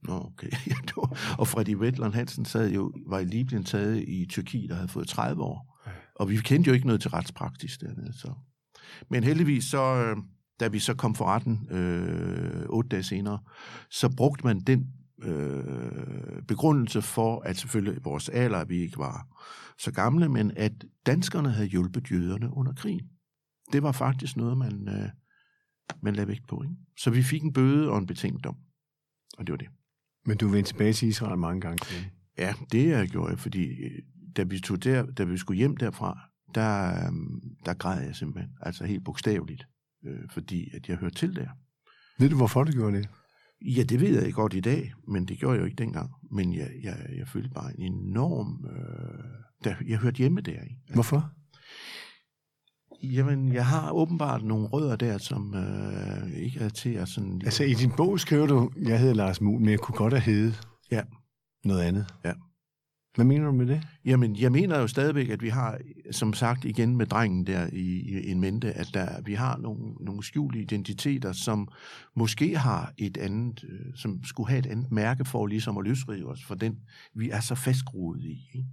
Nå, 0.04 0.14
okay. 0.14 0.50
Og 1.40 1.48
Freddy 1.48 1.70
Vetland 1.70 2.14
Hansen 2.14 2.46
sad 2.46 2.72
jo, 2.72 2.94
var 3.08 3.20
i 3.20 3.26
Libyen 3.26 3.64
taget 3.64 4.04
i 4.08 4.26
Tyrkiet, 4.30 4.70
der 4.70 4.76
havde 4.76 4.88
fået 4.88 5.08
30 5.08 5.44
år. 5.44 5.76
Og 6.16 6.30
vi 6.30 6.38
kendte 6.38 6.68
jo 6.68 6.74
ikke 6.74 6.86
noget 6.88 7.02
til 7.02 7.10
retspraksis 7.12 7.78
dernede. 7.78 8.14
Så. 8.14 8.34
Men 9.10 9.24
heldigvis, 9.24 9.66
så, 9.66 9.96
øh, 9.96 10.18
da 10.60 10.68
vi 10.68 10.80
så 10.80 10.94
kom 10.94 11.16
for 11.16 11.26
retten 11.26 11.68
øh, 11.72 12.66
otte 12.70 12.90
dage 12.90 13.04
senere, 13.04 13.40
så 13.90 14.16
brugte 14.18 14.44
man 14.44 14.60
den 14.60 14.88
øh, 15.24 16.42
begrundelse 16.48 17.02
for, 17.02 17.42
at 17.42 17.58
selvfølgelig 17.58 18.06
vores 18.06 18.30
alder, 18.30 18.58
at 18.58 18.70
vi 18.70 18.78
ikke 18.78 18.98
var 18.98 19.28
så 19.80 19.92
gamle, 19.92 20.30
men 20.30 20.52
at 20.58 20.72
danskerne 21.06 21.52
havde 21.52 21.68
hjulpet 21.68 22.12
jøderne 22.12 22.54
under 22.54 22.74
krigen. 22.74 23.10
Det 23.74 23.84
var 23.84 23.92
faktisk 23.92 24.38
noget, 24.38 24.58
man, 24.58 24.90
øh, 24.90 25.10
man 26.02 26.16
lagde 26.16 26.28
vægt 26.28 26.48
på. 26.48 26.64
Ikke? 26.64 26.76
Så 26.98 27.10
vi 27.10 27.24
fik 27.24 27.44
en 27.44 27.54
bøde 27.54 27.90
og 27.90 27.98
en 27.98 28.06
betinget 28.06 28.44
dom. 28.44 28.58
Og 29.38 29.48
det 29.48 29.52
var 29.54 29.58
det. 29.58 29.68
Men 30.26 30.38
du 30.38 30.48
vendte 30.48 30.72
tilbage 30.72 30.94
til 30.94 31.08
Israel 31.08 31.38
mange 31.38 31.62
gange 31.62 31.86
siden. 31.86 32.06
Ja, 32.38 32.54
det 32.72 32.88
jeg 32.88 33.08
gjorde 33.08 33.32
jeg, 33.32 33.40
fordi 33.40 33.84
øh, 33.84 34.02
da 34.38 34.44
vi, 34.44 34.60
tog 34.60 34.84
der, 34.84 35.06
da 35.06 35.24
vi 35.24 35.38
skulle 35.38 35.58
hjem 35.58 35.78
derfra, 35.78 36.20
der, 36.56 37.06
øhm, 37.08 37.42
der 37.66 37.74
græd 37.74 38.04
jeg 38.04 38.16
simpelthen, 38.16 38.52
altså 38.62 38.86
helt 38.86 39.04
bogstaveligt, 39.04 39.68
øh, 40.06 40.30
fordi 40.30 40.76
at 40.76 40.90
jeg 40.90 40.98
hørte 40.98 41.16
til 41.16 41.36
der. 41.36 41.50
Ved 42.20 42.30
du, 42.30 42.36
hvorfor 42.36 42.64
du 42.64 42.72
gjorde 42.72 42.98
det? 42.98 43.10
Ja, 43.62 43.84
det 43.84 44.02
ved 44.02 44.24
jeg 44.24 44.34
godt 44.34 44.54
i 44.54 44.60
dag, 44.60 44.94
men 45.08 45.26
det 45.26 45.40
gjorde 45.40 45.54
jeg 45.54 45.60
jo 45.60 45.66
ikke 45.66 45.84
dengang. 45.84 46.12
Men 46.32 46.54
jeg, 46.54 46.72
jeg, 46.84 46.98
jeg 47.18 47.28
følte 47.28 47.50
bare 47.50 47.80
en 47.80 47.94
enorm... 47.94 48.66
Øh, 48.66 49.24
der, 49.64 49.76
jeg 49.88 49.98
hørte 49.98 50.18
hjemme 50.18 50.42
der. 50.42 50.62
Ikke? 50.62 50.78
Hvorfor? 50.94 51.32
Jamen, 53.04 53.54
jeg 53.54 53.66
har 53.66 53.92
åbenbart 53.92 54.44
nogle 54.44 54.68
rødder 54.68 54.96
der, 54.96 55.18
som 55.18 55.56
øh, 55.56 56.32
ikke 56.34 56.60
er 56.60 56.70
til 56.70 56.90
at 56.90 57.08
sådan... 57.08 57.42
Altså, 57.46 57.64
i 57.64 57.74
din 57.74 57.92
bog 57.98 58.20
skriver 58.20 58.48
du, 58.48 58.72
jeg 58.82 59.00
hedder 59.00 59.14
Lars 59.14 59.42
Muhl, 59.42 59.60
men 59.62 59.70
jeg 59.70 59.80
kunne 59.80 59.98
godt 59.98 60.14
have 60.14 60.22
heddet 60.22 60.68
Ja. 60.92 61.02
noget 61.66 61.82
andet. 61.82 62.06
Ja. 62.26 62.32
Hvad 63.16 63.26
mener 63.26 63.46
du 63.46 63.52
med 63.52 63.66
det? 63.66 63.82
Jamen, 64.06 64.36
jeg 64.36 64.52
mener 64.52 64.80
jo 64.80 64.88
stadigvæk, 64.88 65.30
at 65.30 65.42
vi 65.42 65.50
har, 65.50 65.78
som 66.12 66.34
sagt 66.34 66.66
igen 66.66 66.98
med 66.98 67.06
drengen 67.06 67.48
der 67.48 67.68
i, 67.74 68.00
i 68.00 68.32
en 68.32 68.42
mente, 68.42 68.74
at 68.74 68.90
der, 68.94 69.22
vi 69.22 69.34
har 69.34 69.58
nogle, 69.58 69.94
nogle 70.00 70.24
skjulte 70.24 70.60
identiteter, 70.60 71.32
som 71.32 71.68
måske 72.16 72.58
har 72.58 72.94
et 72.98 73.18
andet, 73.18 73.64
øh, 73.70 73.96
som 73.96 74.24
skulle 74.24 74.50
have 74.50 74.60
et 74.60 74.66
andet 74.66 74.92
mærke 74.92 75.26
for 75.26 75.48
ligesom 75.48 75.78
at 75.78 75.84
løsrive 75.84 76.30
os 76.30 76.44
for 76.44 76.56
den, 76.56 76.78
vi 77.16 77.30
er 77.30 77.40
så 77.40 77.56
fastgroet 77.56 78.24
i. 78.24 78.50
Ikke? 78.54 78.68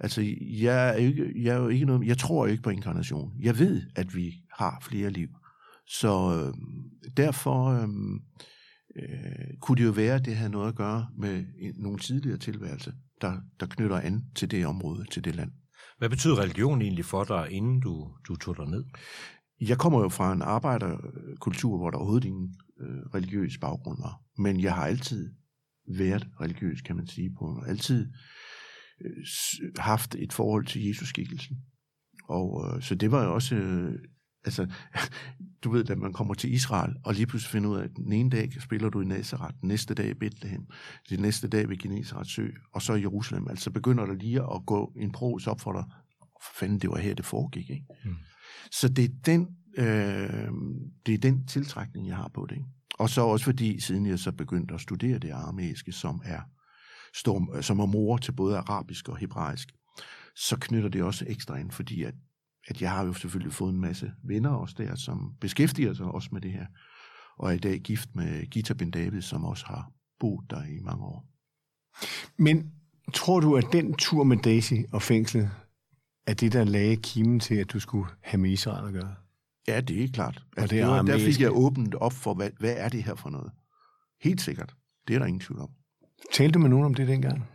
Altså, 0.00 0.22
jeg 0.40 0.88
er, 0.88 0.92
ikke, 0.92 1.32
jeg 1.42 1.54
er 1.54 1.60
jo 1.60 1.68
ikke 1.68 1.86
noget, 1.86 2.06
jeg 2.06 2.18
tror 2.18 2.46
ikke 2.46 2.62
på 2.62 2.70
inkarnation. 2.70 3.32
Jeg 3.40 3.58
ved, 3.58 3.82
at 3.96 4.14
vi 4.14 4.32
har 4.52 4.78
flere 4.82 5.10
liv. 5.10 5.28
Så 5.86 6.12
øh, 6.38 6.54
derfor 7.16 7.66
øh, 7.66 7.88
øh, 8.96 9.56
kunne 9.60 9.76
det 9.76 9.84
jo 9.84 9.90
være, 9.90 10.14
at 10.14 10.24
det 10.24 10.36
havde 10.36 10.50
noget 10.52 10.68
at 10.68 10.74
gøre 10.74 11.06
med 11.18 11.44
en, 11.58 11.74
nogle 11.76 11.98
tidligere 11.98 12.38
tilværelse, 12.38 12.92
der, 13.20 13.32
der 13.60 13.66
knytter 13.66 14.00
an 14.00 14.24
til 14.34 14.50
det 14.50 14.66
område, 14.66 15.04
til 15.10 15.24
det 15.24 15.34
land. 15.34 15.50
Hvad 15.98 16.08
betyder 16.08 16.38
religion 16.38 16.82
egentlig 16.82 17.04
for 17.04 17.24
dig, 17.24 17.50
inden 17.50 17.80
du, 17.80 18.10
du 18.28 18.36
tog 18.36 18.56
dig 18.56 18.66
ned? 18.66 18.84
Jeg 19.60 19.78
kommer 19.78 20.00
jo 20.00 20.08
fra 20.08 20.32
en 20.32 20.42
arbejderkultur, 20.42 21.76
hvor 21.76 21.90
der 21.90 21.98
overhovedet 21.98 22.26
ingen 22.26 22.54
øh, 22.80 23.02
religiøs 23.14 23.58
baggrund 23.58 23.98
var. 24.02 24.20
Men 24.38 24.60
jeg 24.60 24.74
har 24.74 24.86
altid 24.86 25.34
været 25.98 26.28
religiøs, 26.40 26.80
kan 26.80 26.96
man 26.96 27.06
sige. 27.06 27.34
på 27.38 27.62
Altid 27.66 28.12
øh, 29.00 29.72
haft 29.78 30.14
et 30.14 30.32
forhold 30.32 30.66
til 30.66 30.86
Jesus-skikkelsen. 30.86 31.56
Og 32.28 32.74
øh, 32.76 32.82
så 32.82 32.94
det 32.94 33.10
var 33.10 33.24
jo 33.24 33.34
også... 33.34 33.54
Øh, 33.54 33.98
altså, 34.44 34.66
du 35.64 35.70
ved, 35.70 35.90
at 35.90 35.98
man 35.98 36.12
kommer 36.12 36.34
til 36.34 36.52
Israel, 36.52 36.94
og 37.04 37.14
lige 37.14 37.26
pludselig 37.26 37.50
finder 37.50 37.70
ud 37.70 37.76
af, 37.76 37.84
at 37.84 37.96
den 37.96 38.12
ene 38.12 38.30
dag 38.30 38.62
spiller 38.62 38.88
du 38.88 39.00
i 39.00 39.04
Nazareth, 39.04 39.54
den 39.60 39.68
næste 39.68 39.94
dag 39.94 40.10
i 40.10 40.14
Bethlehem, 40.14 40.66
den 41.10 41.20
næste 41.20 41.48
dag 41.48 41.68
ved 41.68 41.76
Genesarets 41.76 42.34
sø, 42.34 42.48
og 42.74 42.82
så 42.82 42.94
i 42.94 43.00
Jerusalem. 43.00 43.48
Altså 43.48 43.70
begynder 43.70 44.06
der 44.06 44.14
lige 44.14 44.42
at 44.42 44.66
gå 44.66 44.92
en 44.96 45.12
pros 45.12 45.46
op 45.46 45.60
for 45.60 45.72
dig. 45.72 45.84
For 46.44 46.58
fanden, 46.60 46.78
det 46.78 46.90
var 46.90 46.98
her, 46.98 47.14
det 47.14 47.24
foregik, 47.24 47.70
ikke? 47.70 47.86
Mm. 48.04 48.14
Så 48.70 48.88
det 48.88 49.04
er 49.04 49.14
den, 49.26 49.48
øh, 49.78 50.50
det 51.06 51.14
er 51.14 51.18
den 51.18 51.46
tiltrækning, 51.46 52.08
jeg 52.08 52.16
har 52.16 52.30
på 52.34 52.46
det. 52.46 52.56
Ikke? 52.56 52.66
Og 52.98 53.10
så 53.10 53.20
også 53.20 53.44
fordi, 53.44 53.80
siden 53.80 54.06
jeg 54.06 54.18
så 54.18 54.32
begyndte 54.32 54.74
at 54.74 54.80
studere 54.80 55.18
det 55.18 55.30
aramæiske, 55.30 55.92
som 55.92 56.22
er, 56.24 56.40
står, 57.14 57.60
som 57.60 57.78
er 57.78 57.86
mor 57.86 58.16
til 58.16 58.32
både 58.32 58.56
arabisk 58.56 59.08
og 59.08 59.16
hebraisk, 59.16 59.72
så 60.36 60.56
knytter 60.60 60.88
det 60.88 61.02
også 61.02 61.24
ekstra 61.28 61.56
ind, 61.56 61.70
fordi 61.70 62.02
at, 62.02 62.14
at 62.68 62.82
jeg 62.82 62.90
har 62.90 63.04
jo 63.04 63.12
selvfølgelig 63.12 63.52
fået 63.52 63.72
en 63.72 63.80
masse 63.80 64.12
venner 64.24 64.50
også 64.50 64.74
der, 64.78 64.94
som 64.94 65.34
beskæftiger 65.40 65.94
sig 65.94 66.06
også 66.06 66.28
med 66.32 66.40
det 66.40 66.52
her, 66.52 66.66
og 67.38 67.48
er 67.48 67.54
i 67.54 67.58
dag 67.58 67.80
gift 67.80 68.14
med 68.14 68.46
Gita 68.46 68.74
Ben 68.74 68.90
David, 68.90 69.22
som 69.22 69.44
også 69.44 69.66
har 69.66 69.90
boet 70.20 70.50
der 70.50 70.64
i 70.64 70.80
mange 70.80 71.04
år. 71.04 71.26
Men 72.38 72.72
tror 73.14 73.40
du, 73.40 73.56
at 73.56 73.64
den 73.72 73.94
tur 73.94 74.24
med 74.24 74.36
Daisy 74.36 74.74
og 74.92 75.02
fængslet, 75.02 75.50
er 76.26 76.34
det, 76.34 76.52
der 76.52 76.64
lagde 76.64 76.96
kimen 76.96 77.40
til, 77.40 77.54
at 77.54 77.72
du 77.72 77.80
skulle 77.80 78.10
have 78.22 78.40
med 78.40 78.50
Israel 78.50 78.86
at 78.86 78.92
gøre? 78.92 79.14
Ja, 79.68 79.80
det 79.80 80.04
er 80.04 80.08
klart. 80.08 80.36
Og 80.36 80.62
Altså, 80.62 80.76
det 80.76 80.82
er 80.82 80.86
det 80.86 80.94
var, 80.94 81.02
der 81.02 81.18
fik 81.18 81.40
jeg 81.40 81.52
åbent 81.52 81.94
op 81.94 82.12
for, 82.12 82.34
hvad, 82.34 82.50
hvad 82.58 82.74
er 82.76 82.88
det 82.88 83.04
her 83.04 83.14
for 83.14 83.30
noget? 83.30 83.52
Helt 84.20 84.40
sikkert. 84.40 84.74
Det 85.08 85.14
er 85.14 85.18
der 85.18 85.26
ingen 85.26 85.40
tvivl 85.40 85.60
om. 85.60 85.70
Talte 86.32 86.54
du 86.54 86.58
med 86.58 86.68
nogen 86.68 86.86
om 86.86 86.94
det 86.94 87.08
dengang? 87.08 87.48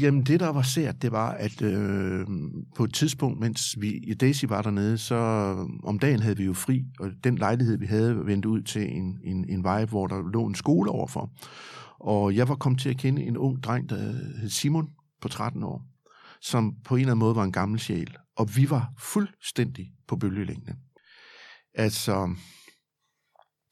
Jamen, 0.00 0.22
det 0.22 0.40
der 0.40 0.48
var 0.48 0.62
sært, 0.62 1.02
det 1.02 1.12
var, 1.12 1.30
at 1.30 1.62
øh, 1.62 2.26
på 2.76 2.84
et 2.84 2.94
tidspunkt, 2.94 3.40
mens 3.40 3.80
vi, 3.80 4.14
Daisy 4.20 4.44
var 4.44 4.62
dernede, 4.62 4.98
så 4.98 5.14
øh, 5.14 5.88
om 5.88 5.98
dagen 5.98 6.20
havde 6.20 6.36
vi 6.36 6.44
jo 6.44 6.52
fri, 6.52 6.84
og 7.00 7.10
den 7.24 7.38
lejlighed, 7.38 7.78
vi 7.78 7.86
havde, 7.86 8.26
vendte 8.26 8.48
ud 8.48 8.62
til 8.62 8.96
en, 8.96 9.18
en, 9.24 9.44
en 9.48 9.64
vej, 9.64 9.84
hvor 9.84 10.06
der 10.06 10.30
lå 10.32 10.46
en 10.46 10.54
skole 10.54 10.90
overfor. 10.90 11.30
Og 12.00 12.36
jeg 12.36 12.48
var 12.48 12.54
kommet 12.54 12.80
til 12.80 12.90
at 12.90 12.98
kende 12.98 13.22
en 13.22 13.36
ung 13.36 13.62
dreng, 13.62 13.88
der 13.88 13.96
hed 14.40 14.48
Simon, 14.48 14.88
på 15.20 15.28
13 15.28 15.62
år, 15.62 15.82
som 16.40 16.74
på 16.84 16.94
en 16.94 17.00
eller 17.00 17.12
anden 17.12 17.20
måde 17.20 17.36
var 17.36 17.44
en 17.44 17.52
gammel 17.52 17.80
sjæl. 17.80 18.16
Og 18.36 18.56
vi 18.56 18.70
var 18.70 18.92
fuldstændig 18.98 19.92
på 20.08 20.16
bølgelængde. 20.16 20.74
Altså, 21.74 22.34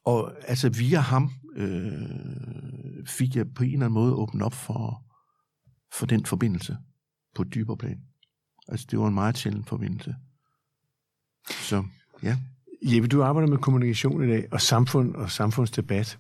og 0.05 0.33
altså 0.49 0.69
via 0.69 0.99
ham 0.99 1.31
øh, 1.57 3.07
fik 3.07 3.37
jeg 3.37 3.55
på 3.55 3.65
en 3.65 3.73
eller 3.73 3.87
anden 3.87 3.95
måde 3.95 4.15
åbnet 4.15 4.43
op 4.43 4.55
for, 4.55 5.03
for 5.99 6.07
den 6.07 6.27
forbindelse 6.27 6.77
på 7.35 7.43
et 7.43 7.55
dybere 7.55 7.77
plan. 7.77 8.01
Altså, 8.69 8.87
det 8.91 8.99
var 8.99 9.09
en 9.09 9.15
meget 9.15 9.39
sjælden 9.39 9.65
forbindelse. 9.65 10.17
Så, 11.49 11.85
ja. 12.23 12.39
Jeppe, 12.83 13.09
du 13.09 13.23
arbejder 13.23 13.49
med 13.49 13.59
kommunikation 13.59 14.25
i 14.25 14.27
dag, 14.27 14.49
og 14.53 14.61
samfund 14.61 15.15
og 15.15 15.31
samfundsdebat. 15.31 16.19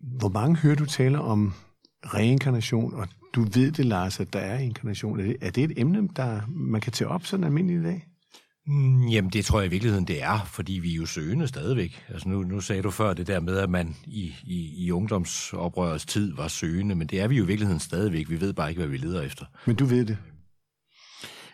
Hvor 0.00 0.28
mange 0.28 0.56
hører 0.56 0.74
du 0.74 0.86
tale 0.86 1.20
om 1.20 1.52
reinkarnation, 2.04 2.94
og 2.94 3.08
du 3.34 3.42
ved 3.42 3.72
det, 3.72 3.84
Lars, 3.84 4.20
at 4.20 4.32
der 4.32 4.38
er 4.38 4.58
inkarnation. 4.58 5.20
Er 5.20 5.24
det, 5.24 5.36
er 5.40 5.50
det 5.50 5.64
et 5.64 5.72
emne, 5.76 6.08
der 6.16 6.46
man 6.46 6.80
kan 6.80 6.92
tage 6.92 7.08
op 7.08 7.26
sådan 7.26 7.44
almindeligt 7.44 7.80
i 7.80 7.84
dag? 7.84 8.08
Mm, 8.66 9.08
jamen, 9.08 9.30
det 9.30 9.44
tror 9.44 9.60
jeg 9.60 9.66
i 9.66 9.70
virkeligheden, 9.70 10.06
det 10.06 10.22
er, 10.22 10.44
fordi 10.44 10.72
vi 10.72 10.92
er 10.92 10.96
jo 10.96 11.06
søgende 11.06 11.48
stadigvæk. 11.48 12.04
Altså 12.08 12.28
nu, 12.28 12.42
nu 12.42 12.60
sagde 12.60 12.82
du 12.82 12.90
før 12.90 13.14
det 13.14 13.26
der 13.26 13.40
med, 13.40 13.56
at 13.56 13.70
man 13.70 13.96
i, 14.06 14.34
i, 14.42 14.84
i 14.84 14.90
ungdomsoprørets 14.90 16.06
tid 16.06 16.34
var 16.34 16.48
søgende, 16.48 16.94
men 16.94 17.06
det 17.06 17.20
er 17.20 17.28
vi 17.28 17.36
jo 17.36 17.44
i 17.44 17.46
virkeligheden 17.46 17.80
stadigvæk. 17.80 18.30
Vi 18.30 18.40
ved 18.40 18.52
bare 18.52 18.68
ikke, 18.68 18.78
hvad 18.78 18.88
vi 18.88 18.96
leder 18.96 19.22
efter. 19.22 19.46
Men 19.66 19.76
du 19.76 19.84
ved 19.84 20.06
det. 20.06 20.18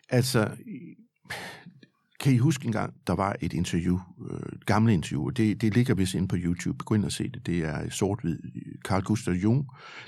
Altså, 0.08 0.50
kan 2.20 2.32
I 2.32 2.38
huske 2.38 2.66
en 2.66 2.72
gang, 2.72 2.94
der 3.06 3.12
var 3.12 3.36
et 3.40 3.52
interview, 3.52 3.98
øh, 4.30 4.40
et 4.52 4.66
gammelt 4.66 4.94
interview, 4.94 5.26
og 5.26 5.36
det, 5.36 5.60
det 5.60 5.74
ligger 5.74 5.94
vist 5.94 6.14
inde 6.14 6.28
på 6.28 6.36
YouTube. 6.38 6.84
Gå 6.84 6.94
ind 6.94 7.04
og 7.04 7.12
se 7.12 7.28
det. 7.28 7.46
Det 7.46 7.58
er 7.58 7.90
sort-hvid. 7.90 8.38
Carl 8.84 9.02
Gustav 9.02 9.34
Jung, 9.34 9.66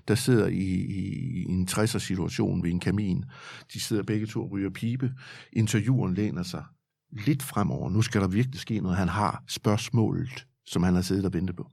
der 0.08 0.14
sidder 0.14 0.46
i, 0.46 0.74
i, 0.74 1.42
i 1.42 1.44
en 1.44 1.68
60'er 1.70 1.98
situation 1.98 2.62
ved 2.62 2.70
en 2.70 2.80
kamin. 2.80 3.24
De 3.72 3.80
sidder 3.80 4.02
begge 4.02 4.26
to 4.26 4.42
og 4.42 4.52
ryger 4.52 4.70
pibe. 4.70 5.12
Intervieweren 5.52 6.14
læner 6.14 6.42
sig 6.42 6.64
lidt 7.12 7.42
fremover. 7.42 7.90
Nu 7.90 8.02
skal 8.02 8.20
der 8.20 8.28
virkelig 8.28 8.60
ske 8.60 8.80
noget. 8.80 8.98
Han 8.98 9.08
har 9.08 9.44
spørgsmålet, 9.48 10.46
som 10.66 10.82
han 10.82 10.94
har 10.94 11.02
siddet 11.02 11.24
og 11.24 11.32
ventet 11.32 11.56
på. 11.56 11.70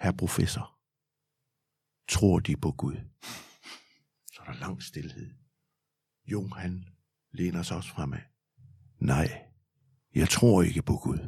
Herr 0.00 0.12
professor, 0.12 0.74
tror 2.08 2.38
de 2.38 2.56
på 2.56 2.72
Gud? 2.72 2.96
Så 4.32 4.42
er 4.46 4.52
der 4.52 4.58
lang 4.58 4.82
stillhed. 4.82 5.30
Jung, 6.26 6.54
han 6.54 6.84
læner 7.32 7.62
sig 7.62 7.76
også 7.76 7.90
fremad. 7.90 8.18
Nej, 9.00 9.42
jeg 10.14 10.28
tror 10.28 10.62
ikke 10.62 10.82
på 10.82 10.96
Gud. 10.96 11.18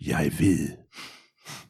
Jeg 0.00 0.32
ved. 0.38 0.76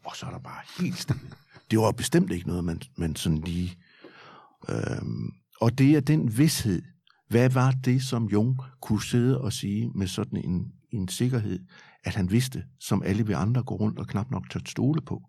Og 0.05 0.17
så 0.17 0.27
er 0.27 0.31
der 0.31 0.39
bare 0.39 0.63
helt 0.79 0.99
stille. 0.99 1.31
Det 1.71 1.79
var 1.79 1.93
bestemt 1.93 2.33
ikke 2.33 2.47
noget, 2.47 2.65
man, 2.65 2.81
man 2.97 3.17
sådan 3.17 3.39
lige... 3.39 3.79
Øhm, 4.69 5.33
og 5.61 5.79
det 5.79 5.97
er 5.97 6.01
den 6.01 6.39
vidshed. 6.39 6.83
Hvad 7.29 7.51
var 7.51 7.71
det, 7.71 8.03
som 8.03 8.25
Jung 8.25 8.59
kunne 8.81 9.03
sidde 9.03 9.41
og 9.41 9.53
sige 9.53 9.91
med 9.95 10.07
sådan 10.07 10.45
en, 10.45 10.73
en 10.97 11.09
sikkerhed, 11.09 11.59
at 12.05 12.15
han 12.15 12.31
vidste, 12.31 12.65
som 12.81 13.03
alle 13.03 13.27
vi 13.27 13.33
andre 13.33 13.63
går 13.63 13.77
rundt 13.77 13.99
og 13.99 14.07
knap 14.07 14.31
nok 14.31 14.51
tør 14.51 14.61
stole 14.67 15.01
på? 15.01 15.23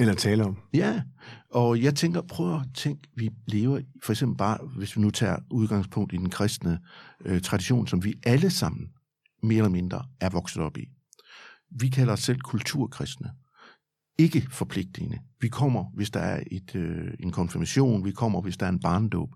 Eller 0.00 0.14
tale 0.14 0.44
om. 0.44 0.56
Ja, 0.74 1.02
og 1.50 1.82
jeg 1.82 1.94
tænker, 1.94 2.20
prøv 2.20 2.54
at 2.54 2.62
tænke, 2.74 3.08
vi 3.16 3.30
lever, 3.46 3.80
for 4.04 4.12
eksempel 4.12 4.36
bare, 4.36 4.58
hvis 4.76 4.96
vi 4.96 5.00
nu 5.00 5.10
tager 5.10 5.36
udgangspunkt 5.50 6.12
i 6.12 6.16
den 6.16 6.30
kristne 6.30 6.78
øh, 7.24 7.40
tradition, 7.40 7.86
som 7.86 8.04
vi 8.04 8.14
alle 8.26 8.50
sammen 8.50 8.88
mere 9.42 9.58
eller 9.58 9.68
mindre 9.68 10.04
er 10.20 10.30
vokset 10.30 10.62
op 10.62 10.76
i. 10.76 10.88
Vi 11.70 11.88
kalder 11.88 12.12
os 12.12 12.20
selv 12.20 12.40
kulturkristne. 12.40 13.30
Ikke 14.18 14.46
forpligtende. 14.50 15.18
Vi 15.40 15.48
kommer, 15.48 15.84
hvis 15.94 16.10
der 16.10 16.20
er 16.20 16.42
et, 16.50 16.74
øh, 16.74 17.14
en 17.20 17.32
konfirmation, 17.32 18.04
vi 18.04 18.12
kommer, 18.12 18.40
hvis 18.40 18.56
der 18.56 18.66
er 18.66 18.70
en 18.70 18.80
barndåb. 18.80 19.30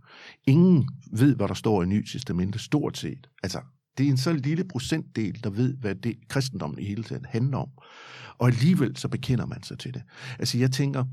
Ingen 0.46 0.88
ved, 1.12 1.36
hvad 1.36 1.48
der 1.48 1.54
står 1.54 1.82
i 1.82 1.86
Ny 1.86 2.06
Testamente, 2.06 2.58
stort 2.58 2.98
set. 2.98 3.26
Altså, 3.42 3.60
det 3.98 4.06
er 4.06 4.10
en 4.10 4.16
så 4.16 4.32
lille 4.32 4.64
procentdel, 4.64 5.44
der 5.44 5.50
ved, 5.50 5.76
hvad 5.76 5.94
det 5.94 6.28
kristendommen 6.28 6.78
i 6.78 6.84
hele 6.84 7.04
taget 7.04 7.26
handler 7.26 7.58
om. 7.58 7.68
Og 8.38 8.48
alligevel 8.48 8.96
så 8.96 9.08
bekender 9.08 9.46
man 9.46 9.62
sig 9.62 9.78
til 9.78 9.94
det. 9.94 10.02
Altså, 10.38 10.58
jeg 10.58 10.72
tænker, 10.72 11.04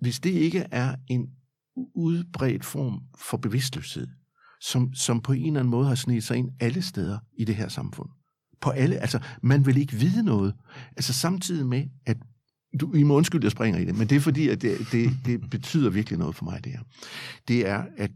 hvis 0.00 0.20
det 0.20 0.30
ikke 0.30 0.66
er 0.70 0.94
en 1.08 1.28
udbredt 1.94 2.64
form 2.64 3.02
for 3.18 3.36
bevidstløshed, 3.36 4.06
som, 4.60 4.94
som 4.94 5.20
på 5.20 5.32
en 5.32 5.46
eller 5.46 5.60
anden 5.60 5.70
måde 5.70 5.88
har 5.88 5.94
snedet 5.94 6.24
sig 6.24 6.36
ind 6.36 6.50
alle 6.60 6.82
steder 6.82 7.18
i 7.38 7.44
det 7.44 7.54
her 7.54 7.68
samfund. 7.68 8.08
På 8.60 8.70
alle, 8.70 8.96
altså, 8.96 9.18
man 9.42 9.66
vil 9.66 9.76
ikke 9.76 9.92
vide 9.92 10.22
noget. 10.22 10.54
Altså, 10.96 11.12
samtidig 11.12 11.66
med, 11.66 11.84
at 12.06 12.16
du, 12.80 12.94
I 12.94 13.02
må 13.02 13.16
undskylde, 13.16 13.44
jeg 13.44 13.52
springer 13.52 13.80
i 13.80 13.84
det, 13.84 13.94
men 13.98 14.08
det 14.08 14.16
er 14.16 14.20
fordi, 14.20 14.48
at 14.48 14.62
det, 14.62 14.78
det, 14.92 15.18
det 15.24 15.50
betyder 15.50 15.90
virkelig 15.90 16.18
noget 16.18 16.36
for 16.36 16.44
mig, 16.44 16.64
det 16.64 16.72
her. 16.72 16.80
Det 17.48 17.68
er, 17.68 17.84
at 17.96 18.10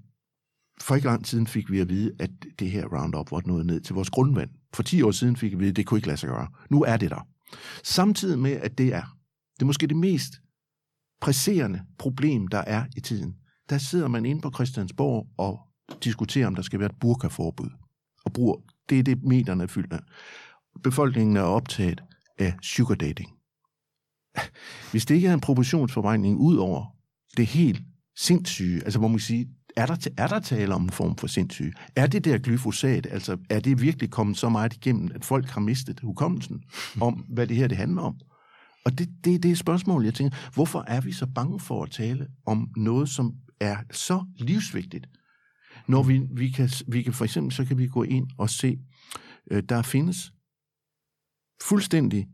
for 0.81 0.95
ikke 0.95 1.07
lang 1.07 1.27
siden 1.27 1.47
fik 1.47 1.71
vi 1.71 1.81
at 1.81 1.89
vide, 1.89 2.13
at 2.19 2.31
det 2.59 2.71
her 2.71 2.87
Roundup 2.87 3.31
var 3.31 3.43
nået 3.47 3.67
ned 3.67 3.81
til 3.81 3.95
vores 3.95 4.11
grundvand. 4.11 4.51
For 4.75 4.83
10 4.83 5.03
år 5.03 5.11
siden 5.11 5.37
fik 5.37 5.51
vi 5.51 5.55
at 5.55 5.61
vide, 5.61 5.71
at 5.71 5.77
det 5.77 5.87
kunne 5.87 5.99
ikke 5.99 6.07
lade 6.07 6.17
sig 6.17 6.29
gøre. 6.29 6.49
Nu 6.71 6.83
er 6.83 6.97
det 6.97 7.11
der. 7.11 7.29
Samtidig 7.85 8.39
med, 8.39 8.53
at 8.53 8.79
det 8.79 8.95
er, 8.95 9.17
det 9.55 9.63
er 9.63 9.67
måske 9.67 9.87
det 9.87 9.97
mest 9.97 10.33
presserende 11.21 11.83
problem, 11.99 12.49
der 12.49 12.59
er 12.59 12.85
i 12.97 13.01
tiden. 13.01 13.37
Der 13.69 13.79
sidder 13.79 14.09
man 14.09 14.27
inde 14.27 14.41
på 14.41 14.51
Christiansborg 14.55 15.29
og 15.39 15.61
diskuterer, 16.05 16.47
om 16.47 16.55
der 16.55 16.63
skal 16.63 16.79
være 16.79 16.91
et 16.91 16.99
burkaforbud. 17.01 17.71
Og 18.25 18.33
bruger, 18.33 18.57
det 18.89 18.99
er 18.99 19.03
det, 19.03 19.23
medierne 19.23 19.63
er 19.63 19.67
fyldt 19.67 19.93
af. 19.93 20.01
Befolkningen 20.83 21.37
er 21.37 21.43
optaget 21.43 22.03
af 22.39 22.55
sugar 22.63 22.95
dating. 22.95 23.31
Hvis 24.91 25.07
det 25.07 25.15
ikke 25.15 25.29
er 25.29 25.35
en 25.35 25.41
proportionsforvejning 25.41 26.39
ud 26.39 26.57
over 26.57 26.97
det 27.37 27.47
helt 27.47 27.83
sindssyge, 28.17 28.85
altså 28.85 28.99
hvor 28.99 29.09
man 29.09 29.19
kan 29.19 29.25
sige, 29.25 29.49
er 29.77 29.87
der, 29.87 30.09
er 30.17 30.27
der 30.27 30.41
tale 30.41 30.75
om 30.75 30.83
en 30.83 30.91
form 30.91 31.17
for 31.17 31.27
sindssyge? 31.27 31.73
Er 31.97 32.07
det 32.07 32.25
der 32.25 32.39
glyfosat, 32.39 33.07
altså 33.11 33.37
er 33.51 33.61
det 33.61 33.81
virkelig 33.83 34.11
kommet 34.11 34.39
så 34.39 34.49
meget 34.49 34.75
igennem, 34.75 35.11
at 35.15 35.25
folk 35.25 35.47
har 35.47 35.61
mistet 35.61 36.01
hukommelsen 36.01 36.63
om, 37.01 37.15
hvad 37.15 37.47
det 37.47 37.57
her 37.57 37.69
det 37.69 37.77
handler 37.77 38.03
om? 38.03 38.17
Og 38.85 38.99
det, 38.99 39.09
det, 39.25 39.43
det 39.43 39.49
er 39.49 39.53
et 39.53 39.59
spørgsmål, 39.59 40.05
jeg 40.05 40.15
tænker, 40.15 40.37
hvorfor 40.55 40.85
er 40.87 41.01
vi 41.01 41.13
så 41.13 41.27
bange 41.27 41.61
for 41.61 41.83
at 41.83 41.91
tale 41.91 42.29
om 42.47 42.71
noget, 42.77 43.09
som 43.09 43.35
er 43.61 43.77
så 43.91 44.25
livsvigtigt? 44.37 45.07
Når 45.89 46.03
vi, 46.03 46.23
vi, 46.31 46.51
kan, 46.51 46.71
vi 46.89 47.03
kan 47.03 47.13
for 47.13 47.25
eksempel, 47.25 47.53
så 47.53 47.65
kan 47.65 47.79
vi 47.79 47.87
gå 47.87 48.03
ind 48.03 48.27
og 48.39 48.51
se, 48.51 48.79
øh, 49.51 49.63
der 49.69 49.83
findes 49.83 50.33
fuldstændig 51.63 52.29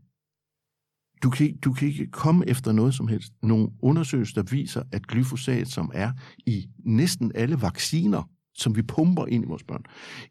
du 1.23 1.29
kan, 1.29 1.45
ikke, 1.45 1.59
du 1.59 1.73
kan 1.73 1.87
ikke 1.87 2.11
komme 2.11 2.49
efter 2.49 2.71
noget 2.71 2.93
som 2.93 3.07
helst. 3.07 3.33
Nogle 3.43 3.69
undersøgelser, 3.81 4.41
der 4.41 4.51
viser, 4.51 4.83
at 4.91 5.07
glyfosat, 5.07 5.67
som 5.67 5.91
er 5.93 6.11
i 6.37 6.69
næsten 6.85 7.31
alle 7.35 7.61
vacciner, 7.61 8.23
som 8.55 8.75
vi 8.75 8.81
pumper 8.81 9.25
ind 9.25 9.43
i 9.43 9.47
vores 9.47 9.63
børn, 9.63 9.83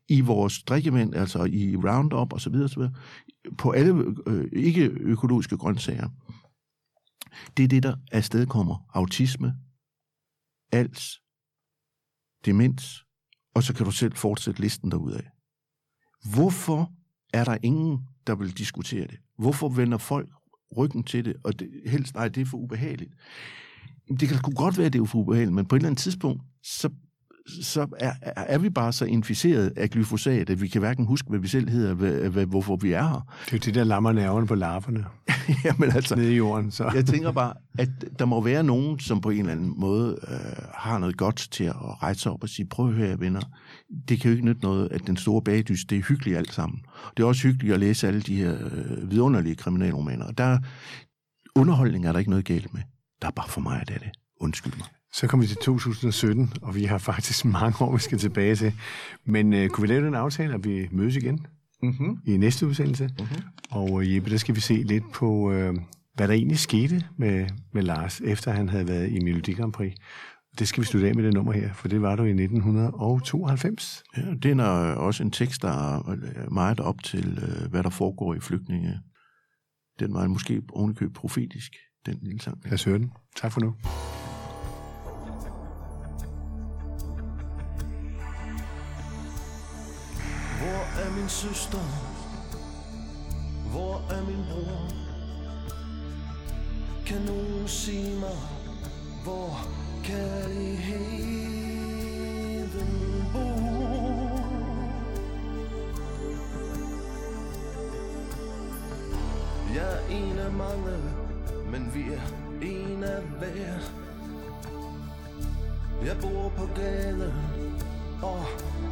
i 0.08 0.20
vores 0.20 0.62
drikkevand, 0.62 1.14
altså 1.14 1.44
i 1.44 1.76
Roundup 1.76 2.32
osv., 2.32 2.54
osv. 2.54 2.82
på 3.58 3.70
alle 3.70 4.14
øh, 4.26 4.48
ikke-økologiske 4.52 5.56
grøntsager, 5.56 6.08
det 7.56 7.64
er 7.64 7.68
det, 7.68 7.82
der 7.82 7.96
afstedkommer 8.12 8.86
autisme, 8.94 9.54
als, 10.72 11.20
demens, 12.44 13.04
og 13.54 13.62
så 13.62 13.74
kan 13.74 13.86
du 13.86 13.92
selv 13.92 14.16
fortsætte 14.16 14.60
listen 14.60 14.90
derudad. 14.90 15.20
Hvorfor 16.32 16.92
er 17.32 17.44
der 17.44 17.58
ingen, 17.62 17.98
der 18.26 18.34
vil 18.34 18.58
diskutere 18.58 19.06
det? 19.06 19.18
Hvorfor 19.38 19.68
vender 19.68 19.98
folk 19.98 20.28
ryggen 20.76 21.02
til 21.02 21.24
det, 21.24 21.36
og 21.44 21.60
det, 21.60 21.68
helst, 21.86 22.14
nej, 22.14 22.28
det 22.28 22.40
er 22.40 22.44
for 22.44 22.58
ubehageligt? 22.58 23.12
Det 24.20 24.28
kan 24.28 24.36
sgu 24.38 24.50
godt 24.50 24.78
være, 24.78 24.86
at 24.86 24.92
det 24.92 25.00
er 25.00 25.04
for 25.04 25.18
ubehageligt, 25.18 25.54
men 25.54 25.66
på 25.66 25.76
et 25.76 25.80
eller 25.80 25.88
andet 25.88 26.02
tidspunkt, 26.02 26.42
så 26.62 26.90
så 27.62 27.86
er, 27.98 28.12
er 28.22 28.58
vi 28.58 28.70
bare 28.70 28.92
så 28.92 29.04
inficeret 29.04 29.72
af 29.76 29.90
glyfosat, 29.90 30.50
at 30.50 30.60
vi 30.60 30.68
kan 30.68 30.78
hverken 30.78 31.06
huske, 31.06 31.28
hvad 31.28 31.38
vi 31.38 31.48
selv 31.48 31.68
hedder, 31.68 31.94
hvad, 31.94 32.12
hvad, 32.12 32.46
hvorfor 32.46 32.76
vi 32.76 32.92
er 32.92 33.02
her. 33.02 33.34
Det 33.44 33.52
er 33.52 33.56
jo 33.56 33.58
det, 33.58 33.74
der 33.74 33.84
lammer 33.84 34.12
nerverne 34.12 34.46
på 34.46 34.54
larverne 34.54 35.04
Jamen 35.64 35.90
altså, 35.90 36.16
nede 36.16 36.32
i 36.32 36.36
jorden. 36.36 36.70
Så. 36.70 36.90
jeg 36.94 37.06
tænker 37.06 37.32
bare, 37.32 37.52
at 37.78 37.88
der 38.18 38.24
må 38.24 38.40
være 38.40 38.62
nogen, 38.62 38.98
som 38.98 39.20
på 39.20 39.30
en 39.30 39.38
eller 39.38 39.52
anden 39.52 39.74
måde 39.76 40.18
øh, 40.28 40.64
har 40.74 40.98
noget 40.98 41.16
godt 41.16 41.48
til 41.50 41.64
at 41.64 42.02
rejse 42.02 42.20
sig 42.20 42.32
op 42.32 42.42
og 42.42 42.48
sige, 42.48 42.66
prøv 42.66 42.88
at 42.88 42.94
høre, 42.94 43.20
venner, 43.20 43.40
det 44.08 44.20
kan 44.20 44.30
jo 44.30 44.36
ikke 44.36 44.46
nytte 44.46 44.62
noget, 44.62 44.88
at 44.92 45.06
den 45.06 45.16
store 45.16 45.42
bagdys, 45.42 45.84
det 45.84 45.98
er 45.98 46.02
hyggeligt 46.02 46.36
alt 46.36 46.52
sammen. 46.52 46.80
Det 47.16 47.22
er 47.22 47.26
også 47.26 47.42
hyggeligt 47.42 47.74
at 47.74 47.80
læse 47.80 48.08
alle 48.08 48.20
de 48.20 48.36
her 48.36 48.54
øh, 48.54 49.10
vidunderlige 49.10 49.54
kriminalromaner. 49.54 50.30
Der, 50.30 50.58
underholdning 51.54 52.06
er 52.06 52.12
der 52.12 52.18
ikke 52.18 52.30
noget 52.30 52.44
galt 52.44 52.74
med. 52.74 52.82
Der 53.22 53.28
er 53.28 53.32
bare 53.32 53.48
for 53.48 53.60
mig, 53.60 53.80
at 53.80 53.88
det 53.88 53.94
er 53.94 53.98
det. 53.98 54.10
Undskyld 54.40 54.72
mig. 54.76 54.86
Så 55.12 55.26
kommer 55.26 55.44
vi 55.44 55.48
til 55.48 55.56
2017, 55.56 56.52
og 56.62 56.74
vi 56.74 56.84
har 56.84 56.98
faktisk 56.98 57.44
mange 57.58 57.84
år, 57.84 57.92
vi 57.92 58.00
skal 58.00 58.18
tilbage 58.18 58.56
til. 58.56 58.72
Men 59.24 59.52
øh, 59.52 59.68
kunne 59.68 59.88
vi 59.88 59.94
lave 59.94 60.06
den 60.06 60.14
aftale, 60.14 60.54
at 60.54 60.64
vi 60.64 60.88
mødes 60.92 61.16
igen 61.16 61.46
Mm-hmm. 61.82 62.18
i 62.26 62.36
næste 62.36 62.66
udsendelse? 62.66 63.10
Mhm. 63.18 63.28
Og 63.70 64.02
øh, 64.02 64.14
Jeppe, 64.14 64.30
der 64.30 64.36
skal 64.36 64.54
vi 64.54 64.60
se 64.60 64.74
lidt 64.74 65.12
på, 65.12 65.52
øh, 65.52 65.74
hvad 66.14 66.28
der 66.28 66.34
egentlig 66.34 66.58
skete 66.58 67.04
med, 67.16 67.46
med 67.72 67.82
Lars, 67.82 68.20
efter 68.20 68.52
han 68.52 68.68
havde 68.68 68.88
været 68.88 69.10
i 69.10 69.18
Melodi 69.24 69.52
Grand 69.52 69.72
Prix. 69.72 69.92
Det 70.58 70.68
skal 70.68 70.80
vi 70.80 70.86
slutte 70.86 71.08
af 71.08 71.14
med 71.14 71.24
det 71.24 71.34
nummer 71.34 71.52
her, 71.52 71.72
for 71.74 71.88
det 71.88 72.02
var 72.02 72.16
du 72.16 72.24
i 72.24 72.30
1992. 72.30 74.02
Ja, 74.16 74.22
det 74.42 74.60
er 74.60 74.64
også 74.94 75.22
en 75.22 75.30
tekst, 75.30 75.62
der 75.62 75.68
er 75.94 76.10
øh, 76.10 76.52
meget 76.52 76.80
op 76.80 77.02
til, 77.02 77.38
øh, 77.42 77.70
hvad 77.70 77.82
der 77.82 77.90
foregår 77.90 78.34
i 78.34 78.40
flygtninge. 78.40 78.98
Den 80.00 80.14
var 80.14 80.28
måske 80.28 80.62
ovenikøb 80.72 81.14
profetisk, 81.14 81.72
den 82.06 82.18
lille 82.22 82.40
sang. 82.40 82.58
Lad 82.64 82.72
os 82.72 82.84
høre 82.84 82.98
den. 82.98 83.12
Tak 83.36 83.52
for 83.52 83.60
nu. 83.60 83.74
Min 91.28 91.32
søster? 91.32 91.84
Hvor 93.70 94.02
er 94.10 94.22
min 94.26 94.44
bror? 94.50 94.88
Kan 97.06 97.20
nogen 97.20 97.68
sige 97.68 98.18
mig, 98.20 98.38
hvor 99.24 99.68
kærligheden 100.04 101.14
bor? 103.32 104.40
Jeg 109.74 109.92
er 109.94 110.00
en 110.10 110.38
af 110.38 110.52
mange, 110.52 110.96
men 111.70 111.94
vi 111.94 112.02
er 112.12 112.22
en 112.62 113.04
af 113.04 113.22
hver. 113.22 113.78
Jeg 116.04 116.16
bor 116.20 116.52
på 116.56 116.68
gaden 116.74 117.32
og 118.22 118.44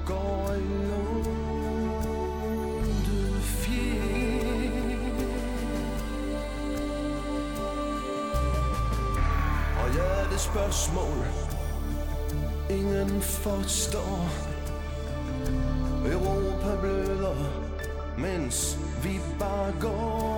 går 0.07 0.55
i 0.55 0.89
lån. 0.89 1.66
Og 10.37 10.41
spørgsmål, 10.43 11.27
ingen 12.71 13.23
forstår. 13.23 14.29
Europa 16.07 16.81
bløder, 16.81 17.37
mens 18.19 18.79
vi 19.03 19.21
bare 19.39 19.73
går 19.81 20.36